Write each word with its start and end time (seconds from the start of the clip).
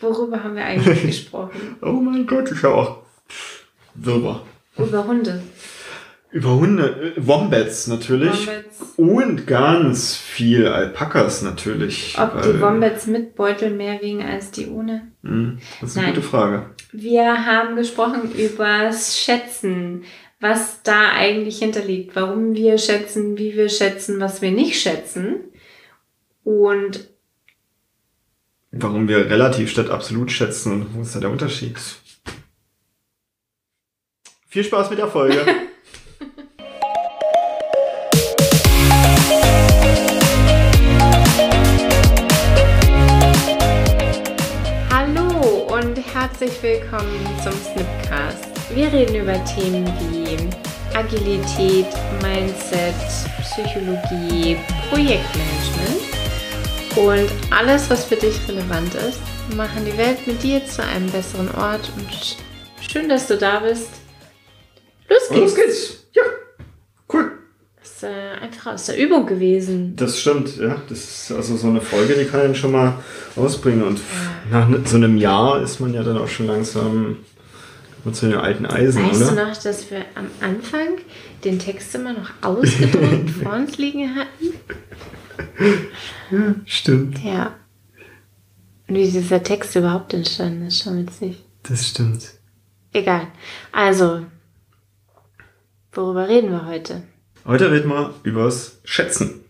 Worüber 0.00 0.42
haben 0.42 0.56
wir 0.56 0.64
eigentlich 0.64 1.02
gesprochen? 1.06 1.76
Oh 1.82 1.92
mein 1.92 2.26
Gott, 2.26 2.50
ich 2.52 2.62
habe 2.62 2.74
auch 2.74 2.98
Wirrwarr. 3.94 4.44
Über 4.78 5.06
Hunde. 5.06 5.42
Über 6.32 6.54
Hunde, 6.54 7.14
äh, 7.16 7.26
Wombats 7.26 7.86
natürlich. 7.88 8.46
Wombats. 8.46 8.80
Und 8.96 9.46
ganz 9.46 10.16
viel 10.16 10.68
Alpakas 10.68 11.42
natürlich. 11.42 12.16
Ob 12.18 12.40
die 12.42 12.60
Wombats 12.60 13.06
mit 13.08 13.34
Beutel 13.34 13.70
mehr 13.70 14.00
wiegen 14.00 14.22
als 14.22 14.50
die 14.52 14.68
ohne? 14.68 15.10
Hm, 15.24 15.58
Das 15.80 15.90
ist 15.90 15.96
eine 15.96 16.06
Nein. 16.06 16.14
gute 16.14 16.26
Frage. 16.26 16.70
Wir 16.92 17.46
haben 17.46 17.74
gesprochen 17.76 18.30
übers 18.32 19.18
Schätzen, 19.18 20.04
was 20.38 20.82
da 20.82 21.10
eigentlich 21.14 21.58
hinterliegt, 21.58 22.14
warum 22.16 22.54
wir 22.54 22.78
schätzen, 22.78 23.36
wie 23.36 23.54
wir 23.56 23.68
schätzen, 23.68 24.20
was 24.20 24.40
wir 24.40 24.52
nicht 24.52 24.80
schätzen. 24.80 25.36
Und 26.44 27.09
Warum 28.72 29.08
wir 29.08 29.28
relativ 29.28 29.68
statt 29.68 29.90
absolut 29.90 30.30
schätzen 30.30 30.70
und 30.72 30.94
wo 30.94 31.02
ist 31.02 31.16
da 31.16 31.20
der 31.20 31.30
Unterschied? 31.30 31.76
Viel 34.46 34.62
Spaß 34.62 34.90
mit 34.90 35.00
der 35.00 35.08
Folge. 35.08 35.44
hallo 44.92 45.66
und 45.74 45.96
herzlich 46.14 46.62
willkommen 46.62 47.26
zum 47.42 47.52
Snipcast. 47.52 48.46
Wir 48.72 48.92
reden 48.92 49.16
über 49.16 49.44
Themen 49.46 49.84
wie 50.12 50.38
Agilität, 50.96 51.88
Mindset, 52.22 52.94
Psychologie, 53.42 54.56
Projektmanagement 54.90 56.09
und 56.96 57.28
alles, 57.50 57.88
was 57.90 58.04
für 58.04 58.16
dich 58.16 58.36
relevant 58.48 58.94
ist, 58.94 59.20
machen 59.56 59.84
die 59.86 59.96
Welt 59.96 60.26
mit 60.26 60.42
dir 60.42 60.64
zu 60.66 60.82
einem 60.84 61.08
besseren 61.10 61.50
Ort 61.54 61.90
und 61.96 62.36
schön, 62.90 63.08
dass 63.08 63.26
du 63.26 63.36
da 63.36 63.60
bist. 63.60 63.88
Los 65.08 65.28
Und 65.30 65.36
los 65.38 65.54
geht's! 65.54 65.66
geht's. 65.88 66.06
Ja, 66.14 66.22
cool. 67.12 67.32
Das 67.80 67.90
ist 67.92 68.02
äh, 68.04 68.42
einfach 68.42 68.74
aus 68.74 68.86
der 68.86 68.98
Übung 68.98 69.26
gewesen. 69.26 69.94
Das 69.96 70.18
stimmt, 70.20 70.56
ja. 70.58 70.76
Das 70.88 70.98
ist 70.98 71.32
also 71.32 71.56
so 71.56 71.68
eine 71.68 71.80
Folge, 71.80 72.14
die 72.14 72.24
kann 72.26 72.40
man 72.42 72.54
schon 72.54 72.72
mal 72.72 72.94
ausbringen. 73.36 73.82
Und 73.82 74.00
nach 74.50 74.68
ne- 74.68 74.82
so 74.84 74.96
einem 74.96 75.16
Jahr 75.16 75.62
ist 75.62 75.80
man 75.80 75.94
ja 75.94 76.02
dann 76.02 76.18
auch 76.18 76.28
schon 76.28 76.46
langsam 76.46 77.18
zu 78.12 78.26
den 78.28 78.38
alten 78.38 78.64
Eisen, 78.66 79.04
Weißt 79.08 79.20
du 79.20 79.32
oder? 79.32 79.46
noch, 79.48 79.56
dass 79.56 79.90
wir 79.90 80.04
am 80.14 80.26
Anfang 80.40 80.98
den 81.44 81.58
Text 81.58 81.94
immer 81.94 82.14
noch 82.14 82.30
ausgedruckt 82.40 83.30
vor 83.42 83.52
uns 83.52 83.76
liegen 83.78 84.14
hatten? 84.14 84.54
Stimmt. 86.66 87.22
Ja. 87.24 87.54
Und 88.88 88.96
wie 88.96 89.10
dieser 89.10 89.42
Text 89.42 89.76
überhaupt 89.76 90.12
entstanden 90.14 90.66
ist, 90.66 90.82
schon 90.82 90.98
witzig. 90.98 91.44
Das 91.62 91.88
stimmt. 91.88 92.32
Egal. 92.92 93.28
Also, 93.70 94.26
worüber 95.92 96.28
reden 96.28 96.50
wir 96.50 96.66
heute? 96.66 97.02
Heute 97.46 97.70
reden 97.70 97.88
wir 97.88 98.14
übers 98.24 98.80
Schätzen. 98.84 99.40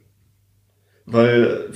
Weil 1.07 1.71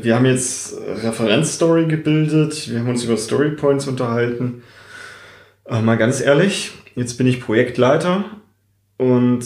wir 0.00 0.14
haben 0.14 0.26
jetzt 0.26 0.78
Referenzstory 0.78 1.86
gebildet, 1.86 2.70
wir 2.70 2.78
haben 2.78 2.88
uns 2.88 3.04
über 3.04 3.16
Storypoints 3.16 3.86
unterhalten. 3.86 4.62
Aber 5.64 5.82
mal 5.82 5.98
ganz 5.98 6.20
ehrlich, 6.20 6.72
jetzt 6.94 7.18
bin 7.18 7.26
ich 7.26 7.40
Projektleiter 7.40 8.24
und 8.96 9.44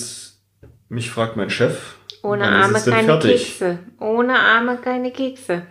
mich 0.89 1.11
fragt 1.11 1.37
mein 1.37 1.51
Chef, 1.51 1.97
Ohne 2.23 2.45
wann 2.45 2.53
Arme 2.53 2.81
keine 2.81 3.05
fertig? 3.05 3.45
Kekse. 3.45 3.79
Ohne 3.99 4.39
Arme 4.39 4.79
keine 4.79 5.13
Kekse. 5.13 5.67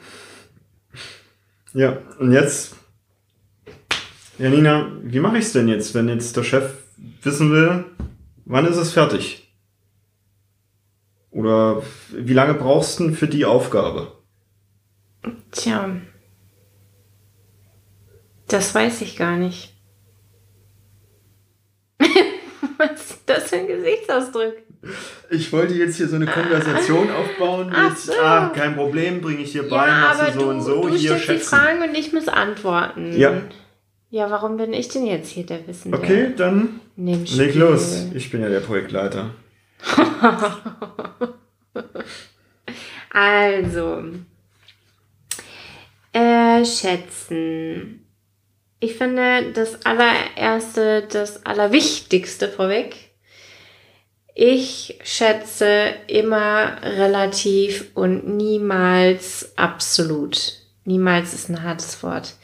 Ja, 1.74 1.98
und 2.20 2.34
jetzt, 2.34 2.76
Janina, 4.38 4.92
wie 5.04 5.22
mache 5.22 5.38
ich 5.38 5.46
es 5.46 5.54
denn 5.54 5.70
jetzt, 5.70 5.96
wenn 5.96 6.10
jetzt 6.10 6.36
der 6.36 6.44
Chef 6.44 6.74
wissen 7.24 7.52
will, 7.52 7.86
wann 8.46 8.68
ist 8.68 8.78
es 8.78 8.92
fertig? 8.92 9.42
Oder 11.32 11.82
wie 12.10 12.34
lange 12.34 12.56
brauchst 12.56 13.00
du 13.00 13.06
denn 13.06 13.16
für 13.16 13.28
die 13.28 13.46
Aufgabe? 13.46 14.12
Tja. 15.52 15.96
Das 18.50 18.76
weiß 18.76 19.02
ich 19.02 19.16
gar 19.16 19.38
nicht. 19.38 19.74
Was 22.78 23.12
ist 23.12 23.22
das 23.28 23.50
für 23.50 23.58
ein 23.58 23.68
Gesichtsausdruck? 23.68 24.56
Ich 25.30 25.52
wollte 25.54 25.76
jetzt 25.76 25.98
hier 25.98 26.08
so 26.08 26.16
eine 26.16 26.26
Konversation 26.26 27.10
aufbauen 27.12 27.70
mit, 27.70 27.98
so. 27.98 28.14
ah, 28.14 28.52
kein 28.54 28.76
Problem, 28.76 29.22
bringe 29.22 29.42
ich 29.42 29.52
dir 29.52 29.68
bei, 29.70 29.88
machst 29.88 30.36
du 30.36 30.40
so 30.40 30.48
und 30.48 30.62
so, 30.62 30.82
du 30.82 30.90
hier 30.90 31.18
stellst 31.18 31.24
die 31.24 31.34
schätzen. 31.34 31.56
Fragen 31.56 31.82
und 31.84 31.96
ich 31.96 32.12
muss 32.14 32.28
antworten. 32.28 33.18
Ja. 33.18 33.42
Ja, 34.10 34.30
warum 34.30 34.58
bin 34.58 34.74
ich 34.74 34.90
denn 34.90 35.06
jetzt 35.06 35.30
hier 35.30 35.46
der 35.46 35.66
Wissende? 35.68 35.98
Okay, 35.98 36.34
dann 36.36 36.82
leg 36.98 37.56
los. 37.56 38.08
Ich 38.14 38.30
bin 38.30 38.42
ja 38.42 38.50
der 38.50 38.60
Projektleiter. 38.60 39.30
Also, 43.14 44.04
äh, 46.14 46.64
schätzen. 46.64 48.06
Ich 48.80 48.96
finde 48.96 49.52
das 49.54 49.86
allererste, 49.86 51.04
das 51.12 51.46
allerwichtigste 51.46 52.48
vorweg. 52.48 53.11
Ich 54.34 55.00
schätze 55.04 55.94
immer 56.08 56.78
relativ 56.84 57.92
und 57.96 58.28
niemals 58.28 59.52
absolut. 59.58 60.54
Niemals 60.86 61.34
ist 61.34 61.50
ein 61.50 61.64
hartes 61.64 62.02
Wort. 62.02 62.36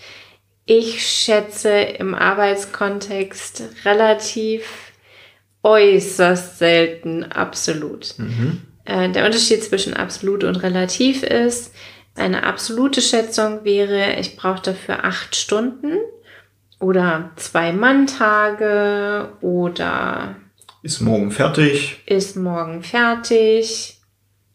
Ich 0.66 1.08
schätze 1.08 1.70
im 1.70 2.14
Arbeitskontext 2.14 3.64
relativ 3.86 4.92
äußerst 5.64 6.60
selten 6.60 7.24
absolut. 7.24 8.16
Äh, 8.86 9.10
der 9.10 9.26
Unterschied 9.26 9.64
zwischen 9.64 9.94
absolut 9.94 10.44
und 10.44 10.58
relativ 10.58 11.24
ist, 11.24 11.74
eine 12.16 12.44
absolute 12.44 13.02
Schätzung 13.02 13.64
wäre, 13.64 14.20
ich 14.20 14.36
brauche 14.36 14.62
dafür 14.62 15.04
acht 15.06 15.36
Stunden 15.36 15.98
oder 16.80 17.32
zwei 17.36 17.72
Manntage 17.72 19.30
oder 19.42 20.36
Ist 20.88 21.02
morgen 21.02 21.32
fertig. 21.32 22.02
ist 22.06 22.38
morgen 22.38 22.82
fertig, 22.82 24.00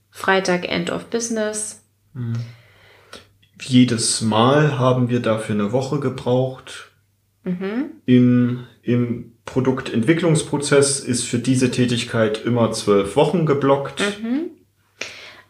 Freitag 0.08 0.66
End 0.66 0.90
of 0.90 1.10
Business. 1.10 1.82
Jedes 3.60 4.22
Mal 4.22 4.78
haben 4.78 5.10
wir 5.10 5.20
dafür 5.20 5.56
eine 5.56 5.72
Woche 5.72 6.00
gebraucht. 6.00 6.90
Mhm. 7.44 7.90
Im, 8.06 8.66
Im 8.80 9.34
Produktentwicklungsprozess 9.44 11.00
ist 11.00 11.24
für 11.24 11.38
diese 11.38 11.70
Tätigkeit 11.70 12.42
immer 12.46 12.72
zwölf 12.72 13.14
Wochen 13.14 13.44
geblockt. 13.44 14.00
Mhm. 14.22 14.52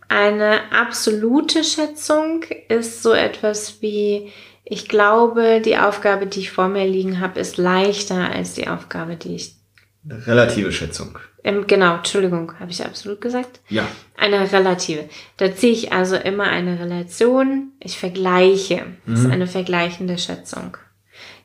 Eine 0.09 0.73
absolute 0.73 1.63
Schätzung 1.63 2.43
ist 2.69 3.05
so 3.05 3.13
etwas 3.13 3.81
wie, 3.83 4.33
ich 4.65 4.89
glaube, 4.89 5.63
die 5.65 5.77
Aufgabe, 5.77 6.27
die 6.27 6.41
ich 6.41 6.51
vor 6.51 6.67
mir 6.67 6.89
liegen 6.89 7.21
habe, 7.21 7.39
ist 7.39 7.57
leichter 7.57 8.33
als 8.33 8.55
die 8.55 8.67
Aufgabe, 8.67 9.15
die 9.15 9.37
ich 9.37 9.62
relative 10.09 10.73
Schätzung. 10.73 11.19
Ähm, 11.45 11.67
genau, 11.67 11.97
Entschuldigung, 11.97 12.59
habe 12.59 12.71
ich 12.71 12.85
absolut 12.85 13.21
gesagt? 13.21 13.61
Ja. 13.69 13.87
Eine 14.17 14.53
relative. 14.53 15.09
Da 15.37 15.55
ziehe 15.55 15.73
ich 15.73 15.93
also 15.93 16.17
immer 16.17 16.45
eine 16.45 16.79
Relation. 16.79 17.73
Ich 17.81 17.99
vergleiche. 17.99 18.87
Das 19.07 19.21
ist 19.21 19.31
eine 19.31 19.47
vergleichende 19.47 20.19
Schätzung. 20.19 20.77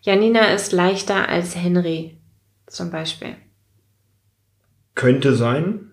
Janina 0.02 0.54
ist 0.54 0.72
leichter 0.72 1.28
als 1.28 1.56
Henry, 1.56 2.18
zum 2.68 2.92
Beispiel. 2.92 3.36
Könnte 4.96 5.36
sein. 5.36 5.92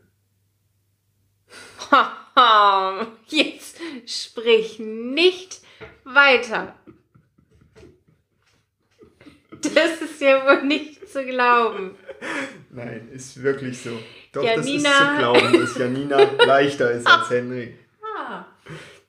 Jetzt 3.26 3.78
sprich 4.06 4.78
nicht 4.78 5.60
weiter. 6.04 6.74
Das 9.50 10.02
ist 10.02 10.20
ja 10.20 10.44
wohl 10.44 10.64
nicht 10.64 11.08
zu 11.08 11.24
glauben. 11.24 11.96
Nein, 12.70 13.08
ist 13.14 13.42
wirklich 13.42 13.80
so. 13.80 13.90
Doch, 14.32 14.42
Janina- 14.42 14.56
das 14.56 14.66
ist 14.66 14.84
zu 14.98 15.18
glauben, 15.18 15.60
dass 15.60 15.78
Janina 15.78 16.18
leichter 16.46 16.90
ist 16.90 17.06
als 17.06 17.30
Henry. 17.30 17.74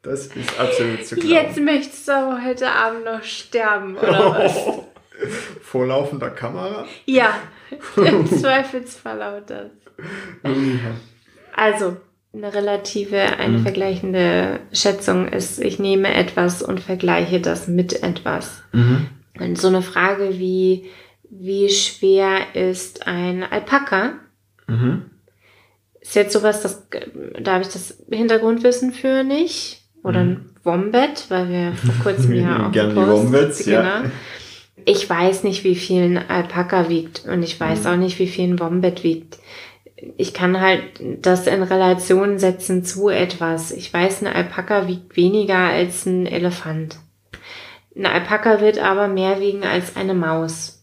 Das 0.01 0.27
ist 0.27 0.59
absolut 0.59 1.05
zu 1.05 1.15
glauben. 1.15 1.31
Jetzt 1.31 1.59
möchtest 1.59 2.07
du 2.07 2.11
aber 2.11 2.43
heute 2.45 2.69
Abend 2.69 3.05
noch 3.05 3.23
sterben, 3.23 3.97
oder 3.97 4.31
was? 4.37 4.55
Vor 5.63 5.87
laufender 5.87 6.29
Kamera? 6.29 6.85
Ja, 7.05 7.39
im 7.95 8.27
Zweifelsfall 8.27 9.21
auch 9.23 9.41
das. 9.47 9.71
Also, 11.55 11.97
eine 12.33 12.53
relative, 12.53 13.17
eine 13.19 13.59
vergleichende 13.59 14.59
Schätzung 14.73 15.27
ist, 15.29 15.57
ich 15.59 15.79
nehme 15.79 16.13
etwas 16.13 16.61
und 16.61 16.81
vergleiche 16.81 17.39
das 17.39 17.67
mit 17.67 18.03
etwas. 18.03 18.61
Und 19.39 19.57
so 19.57 19.69
eine 19.69 19.81
Frage 19.81 20.37
wie, 20.37 20.89
wie 21.29 21.69
schwer 21.69 22.55
ist 22.55 23.07
ein 23.07 23.43
Alpaka? 23.43 24.13
Mhm. 24.67 25.05
Ist 26.01 26.15
jetzt 26.15 26.33
sowas, 26.33 26.61
das, 26.61 26.87
da 27.39 27.53
habe 27.53 27.63
ich 27.63 27.69
das 27.69 27.97
Hintergrundwissen 28.09 28.93
für 28.93 29.23
nicht. 29.23 29.81
oder 30.03 30.19
ein 30.19 30.49
Wombat, 30.63 31.25
weil 31.29 31.49
wir 31.49 31.73
vor 31.73 31.95
kurzem 32.03 32.33
ja 32.35 32.67
auch 32.67 32.71
Gerne 32.71 32.93
die 32.93 33.07
Wombats, 33.07 33.65
ja. 33.65 33.99
genau. 33.99 34.11
Ich 34.85 35.09
weiß 35.09 35.43
nicht, 35.43 35.63
wie 35.63 35.75
viel 35.75 36.03
ein 36.03 36.29
Alpaka 36.29 36.89
wiegt 36.89 37.25
und 37.25 37.41
ich 37.41 37.59
weiß 37.59 37.87
auch 37.87 37.95
nicht, 37.95 38.19
wie 38.19 38.27
viel 38.27 38.49
ein 38.49 38.59
Wombat 38.59 39.03
wiegt. 39.03 39.39
Ich 40.17 40.33
kann 40.33 40.61
halt 40.61 40.83
das 41.21 41.47
in 41.47 41.63
Relation 41.63 42.37
setzen 42.37 42.83
zu 42.83 43.09
etwas. 43.09 43.71
Ich 43.71 43.91
weiß, 43.91 44.21
ein 44.21 44.27
Alpaka 44.27 44.87
wiegt 44.87 45.15
weniger 45.15 45.57
als 45.57 46.05
ein 46.05 46.27
Elefant. 46.27 46.97
Ein 47.95 48.05
Alpaka 48.05 48.61
wird 48.61 48.77
aber 48.77 49.07
mehr 49.07 49.39
wiegen 49.39 49.63
als 49.63 49.95
eine 49.95 50.13
Maus. 50.13 50.74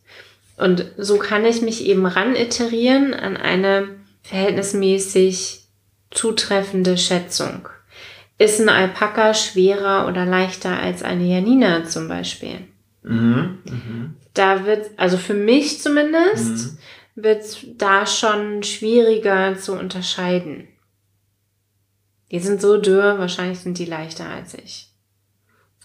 Und 0.56 0.86
so 0.96 1.18
kann 1.18 1.44
ich 1.44 1.62
mich 1.62 1.84
eben 1.86 2.06
ran 2.06 2.36
iterieren 2.36 3.14
an 3.14 3.36
eine 3.36 3.88
verhältnismäßig 4.22 5.64
zutreffende 6.10 6.98
Schätzung. 6.98 7.68
Ist 8.38 8.60
ein 8.60 8.68
Alpaka 8.68 9.34
schwerer 9.34 10.08
oder 10.08 10.24
leichter 10.24 10.78
als 10.78 11.02
eine 11.02 11.24
Janina 11.24 11.84
zum 11.84 12.08
Beispiel? 12.08 12.66
Mhm. 13.02 13.58
Mhm. 13.64 14.16
Da 14.34 14.66
wird, 14.66 14.90
also 14.96 15.16
für 15.16 15.34
mich 15.34 15.80
zumindest, 15.80 16.78
wird 17.14 17.44
da 17.76 18.06
schon 18.06 18.62
schwieriger 18.62 19.56
zu 19.58 19.74
unterscheiden. 19.74 20.68
Die 22.30 22.38
sind 22.38 22.62
so 22.62 22.78
dürr, 22.78 23.18
wahrscheinlich 23.18 23.58
sind 23.58 23.78
die 23.78 23.84
leichter 23.84 24.26
als 24.28 24.54
ich. 24.54 24.88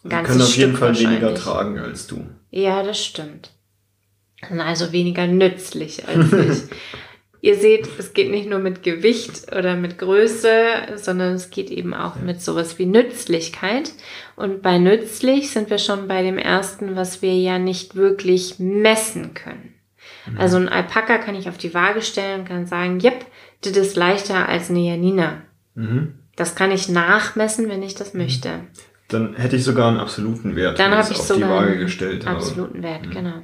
Ganzes 0.07 0.31
können 0.31 0.41
auf 0.41 0.55
jeden 0.55 0.77
Fall 0.77 0.97
weniger 0.97 1.35
tragen 1.35 1.77
als 1.77 2.07
du. 2.07 2.25
Ja, 2.49 2.83
das 2.83 3.03
stimmt. 3.03 3.51
Also 4.41 4.91
weniger 4.91 5.27
nützlich 5.27 6.07
als 6.07 6.31
ich. 6.33 6.63
Ihr 7.39 7.55
seht, 7.55 7.87
es 7.99 8.13
geht 8.13 8.31
nicht 8.31 8.49
nur 8.49 8.59
mit 8.59 8.81
Gewicht 8.81 9.55
oder 9.55 9.75
mit 9.75 9.99
Größe, 9.99 10.49
sondern 10.95 11.35
es 11.35 11.51
geht 11.51 11.69
eben 11.69 11.93
auch 11.93 12.15
mit 12.15 12.41
sowas 12.41 12.79
wie 12.79 12.87
Nützlichkeit. 12.87 13.91
Und 14.35 14.61
bei 14.63 14.79
nützlich 14.79 15.51
sind 15.51 15.69
wir 15.69 15.77
schon 15.77 16.07
bei 16.07 16.23
dem 16.23 16.37
ersten, 16.37 16.95
was 16.95 17.21
wir 17.21 17.35
ja 17.35 17.59
nicht 17.59 17.95
wirklich 17.95 18.55
messen 18.57 19.33
können. 19.35 19.75
Also 20.35 20.57
ein 20.57 20.67
Alpaka 20.67 21.19
kann 21.19 21.35
ich 21.35 21.47
auf 21.47 21.57
die 21.57 21.73
Waage 21.73 22.01
stellen 22.01 22.41
und 22.41 22.47
kann 22.47 22.65
sagen, 22.65 22.99
yep, 23.01 23.25
das 23.61 23.77
ist 23.77 23.95
leichter 23.95 24.49
als 24.49 24.69
eine 24.69 24.79
Janina. 24.79 25.41
Mhm. 25.75 26.15
Das 26.35 26.55
kann 26.55 26.71
ich 26.71 26.89
nachmessen, 26.89 27.69
wenn 27.69 27.81
ich 27.81 27.95
das 27.95 28.13
möchte. 28.13 28.61
Dann 29.07 29.35
hätte 29.35 29.55
ich 29.55 29.63
sogar 29.63 29.87
einen 29.87 29.99
absoluten 29.99 30.55
Wert, 30.55 30.79
Dann 30.79 30.91
habe 30.91 31.11
ich 31.11 31.19
auf 31.19 31.27
die 31.27 31.33
sogar 31.33 31.49
Waage 31.49 31.71
einen 31.71 31.79
gestellt 31.79 32.27
absoluten 32.27 32.83
Wert, 32.83 33.09
genau. 33.09 33.43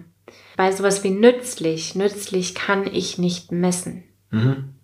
Bei 0.56 0.72
sowas 0.72 1.04
wie 1.04 1.10
nützlich, 1.10 1.96
nützlich 1.96 2.56
kann 2.56 2.86
ich 2.86 3.18
nicht 3.18 3.52
messen. 3.52 4.04
Mhm. 4.30 4.76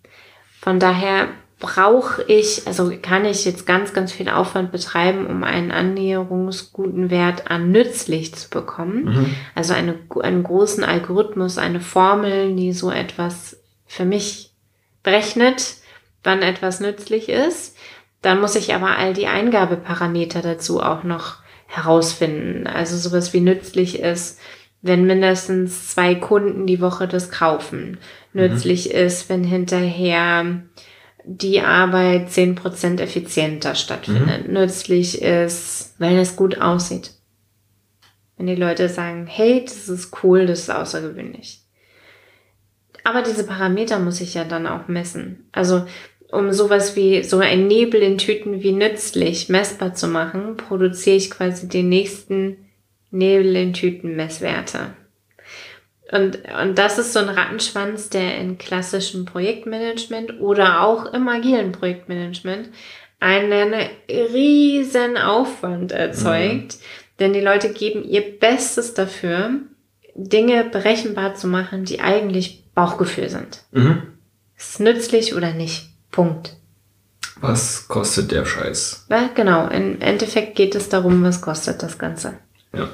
Von 0.60 0.78
daher 0.78 1.28
brauche 1.60 2.22
ich, 2.22 2.66
also 2.66 2.90
kann 3.02 3.24
ich 3.24 3.44
jetzt 3.44 3.66
ganz, 3.66 3.92
ganz 3.92 4.12
viel 4.12 4.28
Aufwand 4.28 4.72
betreiben, 4.72 5.26
um 5.26 5.44
einen 5.44 5.70
annäherungsguten 5.70 7.10
Wert 7.10 7.50
an 7.50 7.70
nützlich 7.70 8.34
zu 8.34 8.48
bekommen. 8.48 9.04
Mhm. 9.04 9.36
Also 9.54 9.74
eine, 9.74 9.98
einen 10.22 10.42
großen 10.42 10.82
Algorithmus, 10.82 11.58
eine 11.58 11.80
Formel, 11.80 12.56
die 12.56 12.72
so 12.72 12.90
etwas 12.90 13.60
für 13.86 14.06
mich 14.06 14.54
berechnet, 15.02 15.76
wann 16.24 16.42
etwas 16.42 16.80
nützlich 16.80 17.28
ist. 17.28 17.76
Dann 18.22 18.40
muss 18.40 18.54
ich 18.54 18.74
aber 18.74 18.96
all 18.96 19.12
die 19.12 19.26
Eingabeparameter 19.26 20.40
dazu 20.42 20.82
auch 20.82 21.04
noch 21.04 21.36
herausfinden. 21.66 22.66
Also 22.66 22.96
sowas 22.96 23.32
wie 23.32 23.40
nützlich 23.40 24.00
ist, 24.00 24.40
wenn 24.82 25.06
mindestens 25.06 25.88
zwei 25.88 26.14
Kunden 26.14 26.66
die 26.66 26.80
Woche 26.80 27.06
das 27.06 27.30
kaufen. 27.30 27.98
Nützlich 28.32 28.90
ist, 28.90 29.28
wenn 29.28 29.44
hinterher 29.44 30.62
die 31.24 31.60
Arbeit 31.60 32.28
10% 32.28 33.00
effizienter 33.00 33.74
stattfindet. 33.74 34.48
Nützlich 34.48 35.20
ist, 35.20 35.94
wenn 35.98 36.16
es 36.16 36.36
gut 36.36 36.60
aussieht. 36.60 37.12
Wenn 38.36 38.46
die 38.46 38.54
Leute 38.54 38.88
sagen, 38.88 39.26
hey, 39.26 39.62
das 39.64 39.88
ist 39.88 40.16
cool, 40.22 40.46
das 40.46 40.60
ist 40.60 40.70
außergewöhnlich. 40.70 41.60
Aber 43.04 43.22
diese 43.22 43.44
Parameter 43.44 43.98
muss 43.98 44.20
ich 44.20 44.34
ja 44.34 44.44
dann 44.44 44.66
auch 44.66 44.88
messen. 44.88 45.48
Also 45.52 45.84
um 46.30 46.52
sowas 46.52 46.96
wie 46.96 47.22
so 47.22 47.38
ein 47.38 47.66
Nebel 47.66 48.00
in 48.02 48.18
Tüten 48.18 48.62
wie 48.62 48.72
nützlich 48.72 49.48
messbar 49.48 49.94
zu 49.94 50.06
machen, 50.06 50.56
produziere 50.56 51.16
ich 51.16 51.30
quasi 51.30 51.68
den 51.68 51.88
nächsten 51.88 52.56
Nebel 53.10 53.56
in 53.56 53.72
Tüten 53.72 54.16
Messwerte. 54.16 54.94
Und, 56.12 56.38
und 56.60 56.76
das 56.76 56.98
ist 56.98 57.12
so 57.12 57.20
ein 57.20 57.28
Rattenschwanz, 57.28 58.10
der 58.10 58.38
in 58.38 58.58
klassischem 58.58 59.24
Projektmanagement 59.24 60.40
oder 60.40 60.82
auch 60.82 61.12
im 61.12 61.28
agilen 61.28 61.72
Projektmanagement 61.72 62.70
einen 63.20 63.74
riesen 64.08 65.16
Aufwand 65.16 65.92
erzeugt. 65.92 66.78
Denn 67.20 67.32
die 67.32 67.40
Leute 67.40 67.72
geben 67.72 68.02
ihr 68.02 68.38
Bestes 68.38 68.94
dafür, 68.94 69.50
Dinge 70.14 70.64
berechenbar 70.64 71.34
zu 71.34 71.46
machen, 71.46 71.84
die 71.84 72.00
eigentlich 72.00 72.64
Bauchgefühl 72.74 73.28
sind. 73.28 73.62
Mhm. 73.70 74.02
Ist 74.56 74.80
nützlich 74.80 75.34
oder 75.34 75.52
nicht? 75.52 75.90
Punkt. 76.10 76.56
Was 77.40 77.88
kostet 77.88 78.32
der 78.32 78.44
Scheiß? 78.44 79.06
Ja, 79.08 79.30
genau. 79.34 79.68
Im 79.68 80.00
Endeffekt 80.00 80.56
geht 80.56 80.74
es 80.74 80.88
darum, 80.88 81.22
was 81.22 81.40
kostet 81.40 81.82
das 81.82 81.98
Ganze. 81.98 82.38
Ja. 82.72 82.88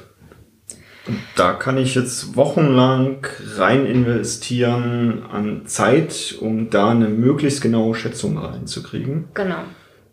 Und 1.07 1.19
da 1.35 1.53
kann 1.53 1.77
ich 1.77 1.95
jetzt 1.95 2.35
wochenlang 2.35 3.25
rein 3.55 3.85
investieren 3.85 5.23
an 5.23 5.65
Zeit, 5.65 6.35
um 6.39 6.69
da 6.69 6.91
eine 6.91 7.07
möglichst 7.07 7.61
genaue 7.61 7.95
Schätzung 7.95 8.37
reinzukriegen. 8.37 9.29
Genau. 9.33 9.63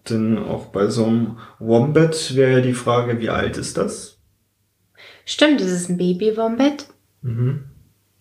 Denn 0.09 0.39
auch 0.39 0.67
bei 0.67 0.87
so 0.89 1.07
einem 1.07 1.39
Wombat 1.59 2.37
wäre 2.37 2.53
ja 2.53 2.61
die 2.61 2.75
Frage, 2.75 3.19
wie 3.21 3.31
alt 3.31 3.57
ist 3.57 3.77
das? 3.77 4.19
Stimmt, 5.25 5.61
ist 5.61 5.73
es 5.73 5.89
ein 5.89 5.97
Baby-Wombat? 5.97 6.87
Mhm. 7.23 7.65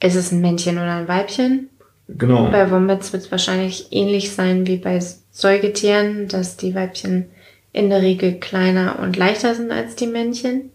Ist 0.02 0.16
es 0.16 0.32
ein 0.32 0.42
Männchen 0.42 0.78
oder 0.78 0.96
ein 0.96 1.08
Weibchen? 1.08 1.70
Genau. 2.08 2.50
Bei 2.50 2.70
Wombats 2.72 3.14
wird 3.14 3.24
es 3.24 3.32
wahrscheinlich 3.32 3.88
ähnlich 3.92 4.32
sein 4.32 4.68
wie 4.68 4.78
bei 4.78 5.00
Säugetieren, 5.32 6.28
dass 6.28 6.58
die 6.58 6.76
Weibchen 6.76 7.30
in 7.72 7.90
der 7.90 8.02
Regel 8.02 8.40
kleiner 8.40 9.00
und 9.00 9.18
leichter 9.18 9.56
sind 9.56 9.72
als 9.72 9.96
die 9.96 10.08
Männchen. 10.08 10.72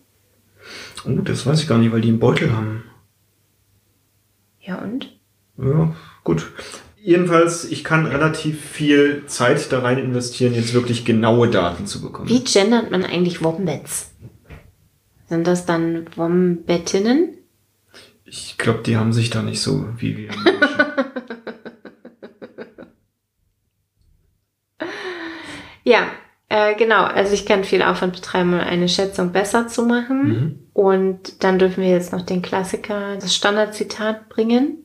Oh, 1.06 1.20
das 1.22 1.46
weiß 1.46 1.60
ich 1.62 1.68
gar 1.68 1.78
nicht, 1.78 1.92
weil 1.92 2.00
die 2.00 2.08
einen 2.08 2.18
Beutel 2.18 2.52
haben. 2.52 2.84
Ja 4.60 4.76
und? 4.76 5.18
Ja, 5.56 5.94
gut. 6.24 6.52
Jedenfalls, 7.00 7.64
ich 7.64 7.84
kann 7.84 8.06
relativ 8.06 8.60
viel 8.60 9.24
Zeit 9.26 9.72
da 9.72 9.80
rein 9.80 9.98
investieren, 9.98 10.54
jetzt 10.54 10.74
wirklich 10.74 11.04
genaue 11.04 11.48
Daten 11.48 11.86
zu 11.86 12.00
bekommen. 12.02 12.28
Wie 12.28 12.44
gendert 12.44 12.90
man 12.90 13.04
eigentlich 13.04 13.42
Wombats? 13.42 14.10
Sind 15.26 15.46
das 15.46 15.64
dann 15.64 16.06
Wombatinnen? 16.16 17.34
Ich 18.24 18.58
glaube, 18.58 18.82
die 18.82 18.96
haben 18.96 19.12
sich 19.12 19.31
da 19.31 19.43
nicht 19.43 19.60
so 19.60 19.86
wie 19.98 20.17
wir. 20.17 20.31
Ja, 25.88 26.10
äh, 26.48 26.74
genau. 26.76 27.05
Also 27.05 27.34
ich 27.34 27.44
kann 27.44 27.64
viel 27.64 27.82
Aufwand 27.82 28.14
betreiben, 28.14 28.55
um 28.55 28.60
eine 28.60 28.88
Schätzung 28.88 29.32
besser 29.32 29.69
zu 29.69 29.84
machen. 29.84 30.28
Mhm. 30.28 30.58
Und 30.72 31.43
dann 31.44 31.58
dürfen 31.58 31.82
wir 31.82 31.90
jetzt 31.90 32.12
noch 32.12 32.22
den 32.22 32.43
Klassiker, 32.43 33.17
das 33.17 33.34
Standardzitat 33.34 34.28
bringen. 34.28 34.78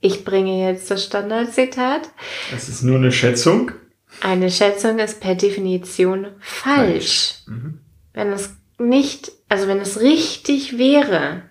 Ich 0.00 0.24
bringe 0.24 0.66
jetzt 0.66 0.90
das 0.90 1.04
Standardzitat. 1.04 2.10
Es 2.54 2.68
ist 2.68 2.82
nur 2.82 2.96
eine 2.96 3.12
Schätzung. 3.12 3.72
Eine 4.20 4.50
Schätzung 4.50 4.98
ist 4.98 5.20
per 5.20 5.34
Definition 5.34 6.28
falsch. 6.40 7.42
Mhm. 7.46 7.78
Wenn 8.12 8.32
es 8.32 8.56
nicht, 8.78 9.32
also 9.48 9.68
wenn 9.68 9.80
es 9.80 10.00
richtig 10.00 10.78
wäre, 10.78 11.42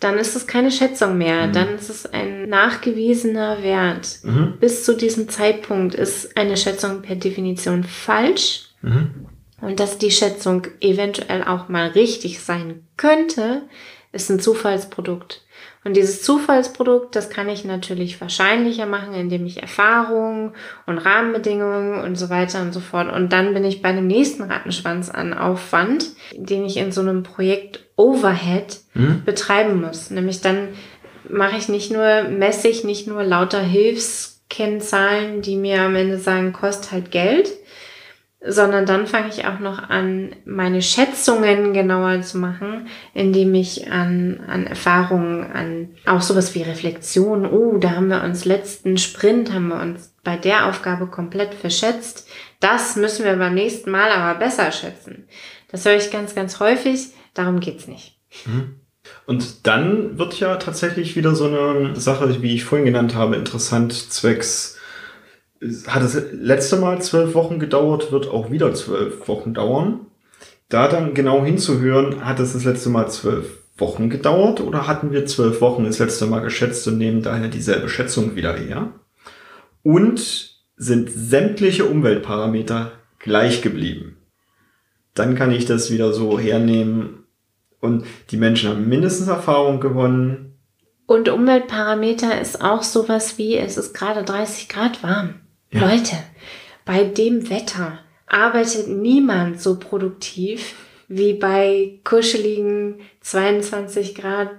dann 0.00 0.18
ist 0.18 0.36
es 0.36 0.46
keine 0.46 0.70
Schätzung 0.70 1.16
mehr. 1.16 1.48
Dann 1.48 1.76
ist 1.76 1.88
es 1.88 2.06
ein 2.06 2.48
nachgewiesener 2.48 3.62
Wert. 3.62 4.18
Mhm. 4.22 4.54
Bis 4.60 4.84
zu 4.84 4.94
diesem 4.94 5.28
Zeitpunkt 5.28 5.94
ist 5.94 6.36
eine 6.36 6.56
Schätzung 6.56 7.02
per 7.02 7.16
Definition 7.16 7.84
falsch. 7.84 8.68
Mhm. 8.82 9.26
Und 9.60 9.80
dass 9.80 9.96
die 9.96 10.10
Schätzung 10.10 10.66
eventuell 10.80 11.42
auch 11.42 11.68
mal 11.68 11.88
richtig 11.88 12.40
sein 12.40 12.86
könnte, 12.98 13.62
ist 14.12 14.30
ein 14.30 14.38
Zufallsprodukt. 14.38 15.42
Und 15.86 15.96
dieses 15.96 16.20
Zufallsprodukt, 16.22 17.14
das 17.14 17.30
kann 17.30 17.48
ich 17.48 17.64
natürlich 17.64 18.20
wahrscheinlicher 18.20 18.86
machen, 18.86 19.14
indem 19.14 19.46
ich 19.46 19.62
Erfahrungen 19.62 20.50
und 20.84 20.98
Rahmenbedingungen 20.98 22.00
und 22.02 22.16
so 22.16 22.28
weiter 22.28 22.60
und 22.60 22.72
so 22.72 22.80
fort. 22.80 23.12
Und 23.12 23.32
dann 23.32 23.54
bin 23.54 23.64
ich 23.64 23.82
bei 23.82 23.92
dem 23.92 24.08
nächsten 24.08 24.42
Rattenschwanz 24.42 25.10
an 25.10 25.32
Aufwand, 25.32 26.06
den 26.34 26.64
ich 26.64 26.76
in 26.76 26.90
so 26.90 27.02
einem 27.02 27.22
Projekt 27.22 27.84
Overhead 27.94 28.80
Mhm. 28.94 29.22
betreiben 29.24 29.80
muss. 29.80 30.10
Nämlich 30.10 30.40
dann 30.40 30.70
mache 31.28 31.56
ich 31.56 31.68
nicht 31.68 31.92
nur, 31.92 32.24
messe 32.24 32.66
ich 32.66 32.82
nicht 32.82 33.06
nur 33.06 33.22
lauter 33.22 33.60
Hilfskennzahlen, 33.60 35.40
die 35.40 35.54
mir 35.56 35.82
am 35.82 35.94
Ende 35.94 36.18
sagen, 36.18 36.52
kostet 36.52 36.90
halt 36.90 37.10
Geld, 37.12 37.48
sondern 38.48 38.86
dann 38.86 39.06
fange 39.06 39.28
ich 39.28 39.46
auch 39.46 39.58
noch 39.58 39.88
an, 39.88 40.34
meine 40.44 40.82
Schätzungen 40.82 41.72
genauer 41.72 42.22
zu 42.22 42.38
machen, 42.38 42.88
indem 43.14 43.54
ich 43.54 43.90
an, 43.90 44.40
an 44.46 44.66
Erfahrungen, 44.66 45.50
an 45.52 45.88
auch 46.06 46.20
sowas 46.20 46.54
wie 46.54 46.62
Reflexion, 46.62 47.46
oh, 47.46 47.78
da 47.78 47.90
haben 47.90 48.08
wir 48.08 48.22
uns 48.22 48.44
letzten 48.44 48.98
Sprint, 48.98 49.52
haben 49.52 49.68
wir 49.68 49.80
uns 49.80 50.14
bei 50.22 50.36
der 50.36 50.66
Aufgabe 50.66 51.06
komplett 51.06 51.54
verschätzt. 51.54 52.28
Das 52.60 52.96
müssen 52.96 53.24
wir 53.24 53.36
beim 53.36 53.54
nächsten 53.54 53.90
Mal 53.90 54.10
aber 54.10 54.38
besser 54.38 54.70
schätzen. 54.72 55.28
Das 55.70 55.84
höre 55.84 55.96
ich 55.96 56.10
ganz, 56.10 56.34
ganz 56.34 56.60
häufig. 56.60 57.08
Darum 57.34 57.60
geht's 57.60 57.86
nicht. 57.86 58.18
Mhm. 58.44 58.80
Und 59.26 59.66
dann 59.66 60.18
wird 60.18 60.38
ja 60.40 60.56
tatsächlich 60.56 61.16
wieder 61.16 61.34
so 61.34 61.46
eine 61.46 61.96
Sache, 61.96 62.42
wie 62.42 62.54
ich 62.54 62.64
vorhin 62.64 62.86
genannt 62.86 63.14
habe, 63.14 63.36
interessant, 63.36 63.92
zwecks, 63.92 64.75
hat 65.86 66.02
es 66.02 66.20
letzte 66.32 66.76
Mal 66.76 67.00
zwölf 67.02 67.34
Wochen 67.34 67.58
gedauert, 67.58 68.12
wird 68.12 68.28
auch 68.28 68.50
wieder 68.50 68.74
zwölf 68.74 69.26
Wochen 69.28 69.54
dauern. 69.54 70.00
Da 70.68 70.88
dann 70.88 71.14
genau 71.14 71.44
hinzuhören, 71.44 72.24
hat 72.24 72.40
es 72.40 72.52
das 72.52 72.64
letzte 72.64 72.90
Mal 72.90 73.08
zwölf 73.08 73.62
Wochen 73.78 74.10
gedauert 74.10 74.60
oder 74.60 74.86
hatten 74.86 75.12
wir 75.12 75.26
zwölf 75.26 75.60
Wochen 75.60 75.84
das 75.84 75.98
letzte 75.98 76.26
Mal 76.26 76.40
geschätzt 76.40 76.86
und 76.88 76.98
nehmen 76.98 77.22
daher 77.22 77.48
dieselbe 77.48 77.88
Schätzung 77.88 78.34
wieder 78.34 78.56
her? 78.56 78.92
Und 79.82 80.56
sind 80.76 81.10
sämtliche 81.10 81.84
Umweltparameter 81.84 82.92
gleich 83.18 83.62
geblieben? 83.62 84.16
Dann 85.14 85.34
kann 85.34 85.52
ich 85.52 85.64
das 85.64 85.90
wieder 85.90 86.12
so 86.12 86.38
hernehmen 86.38 87.24
und 87.80 88.04
die 88.30 88.36
Menschen 88.36 88.70
haben 88.70 88.88
mindestens 88.88 89.28
Erfahrung 89.28 89.80
gewonnen. 89.80 90.58
Und 91.06 91.28
Umweltparameter 91.28 92.40
ist 92.40 92.60
auch 92.60 92.82
sowas 92.82 93.38
wie, 93.38 93.56
es 93.56 93.76
ist 93.76 93.94
gerade 93.94 94.24
30 94.24 94.68
Grad 94.68 95.02
warm. 95.02 95.34
Ja. 95.70 95.88
Leute, 95.88 96.16
bei 96.84 97.04
dem 97.04 97.48
Wetter 97.50 98.00
arbeitet 98.26 98.88
niemand 98.88 99.60
so 99.60 99.78
produktiv 99.78 100.74
wie 101.08 101.34
bei 101.34 102.00
kuscheligen 102.04 103.00
22 103.20 104.14
Grad 104.14 104.50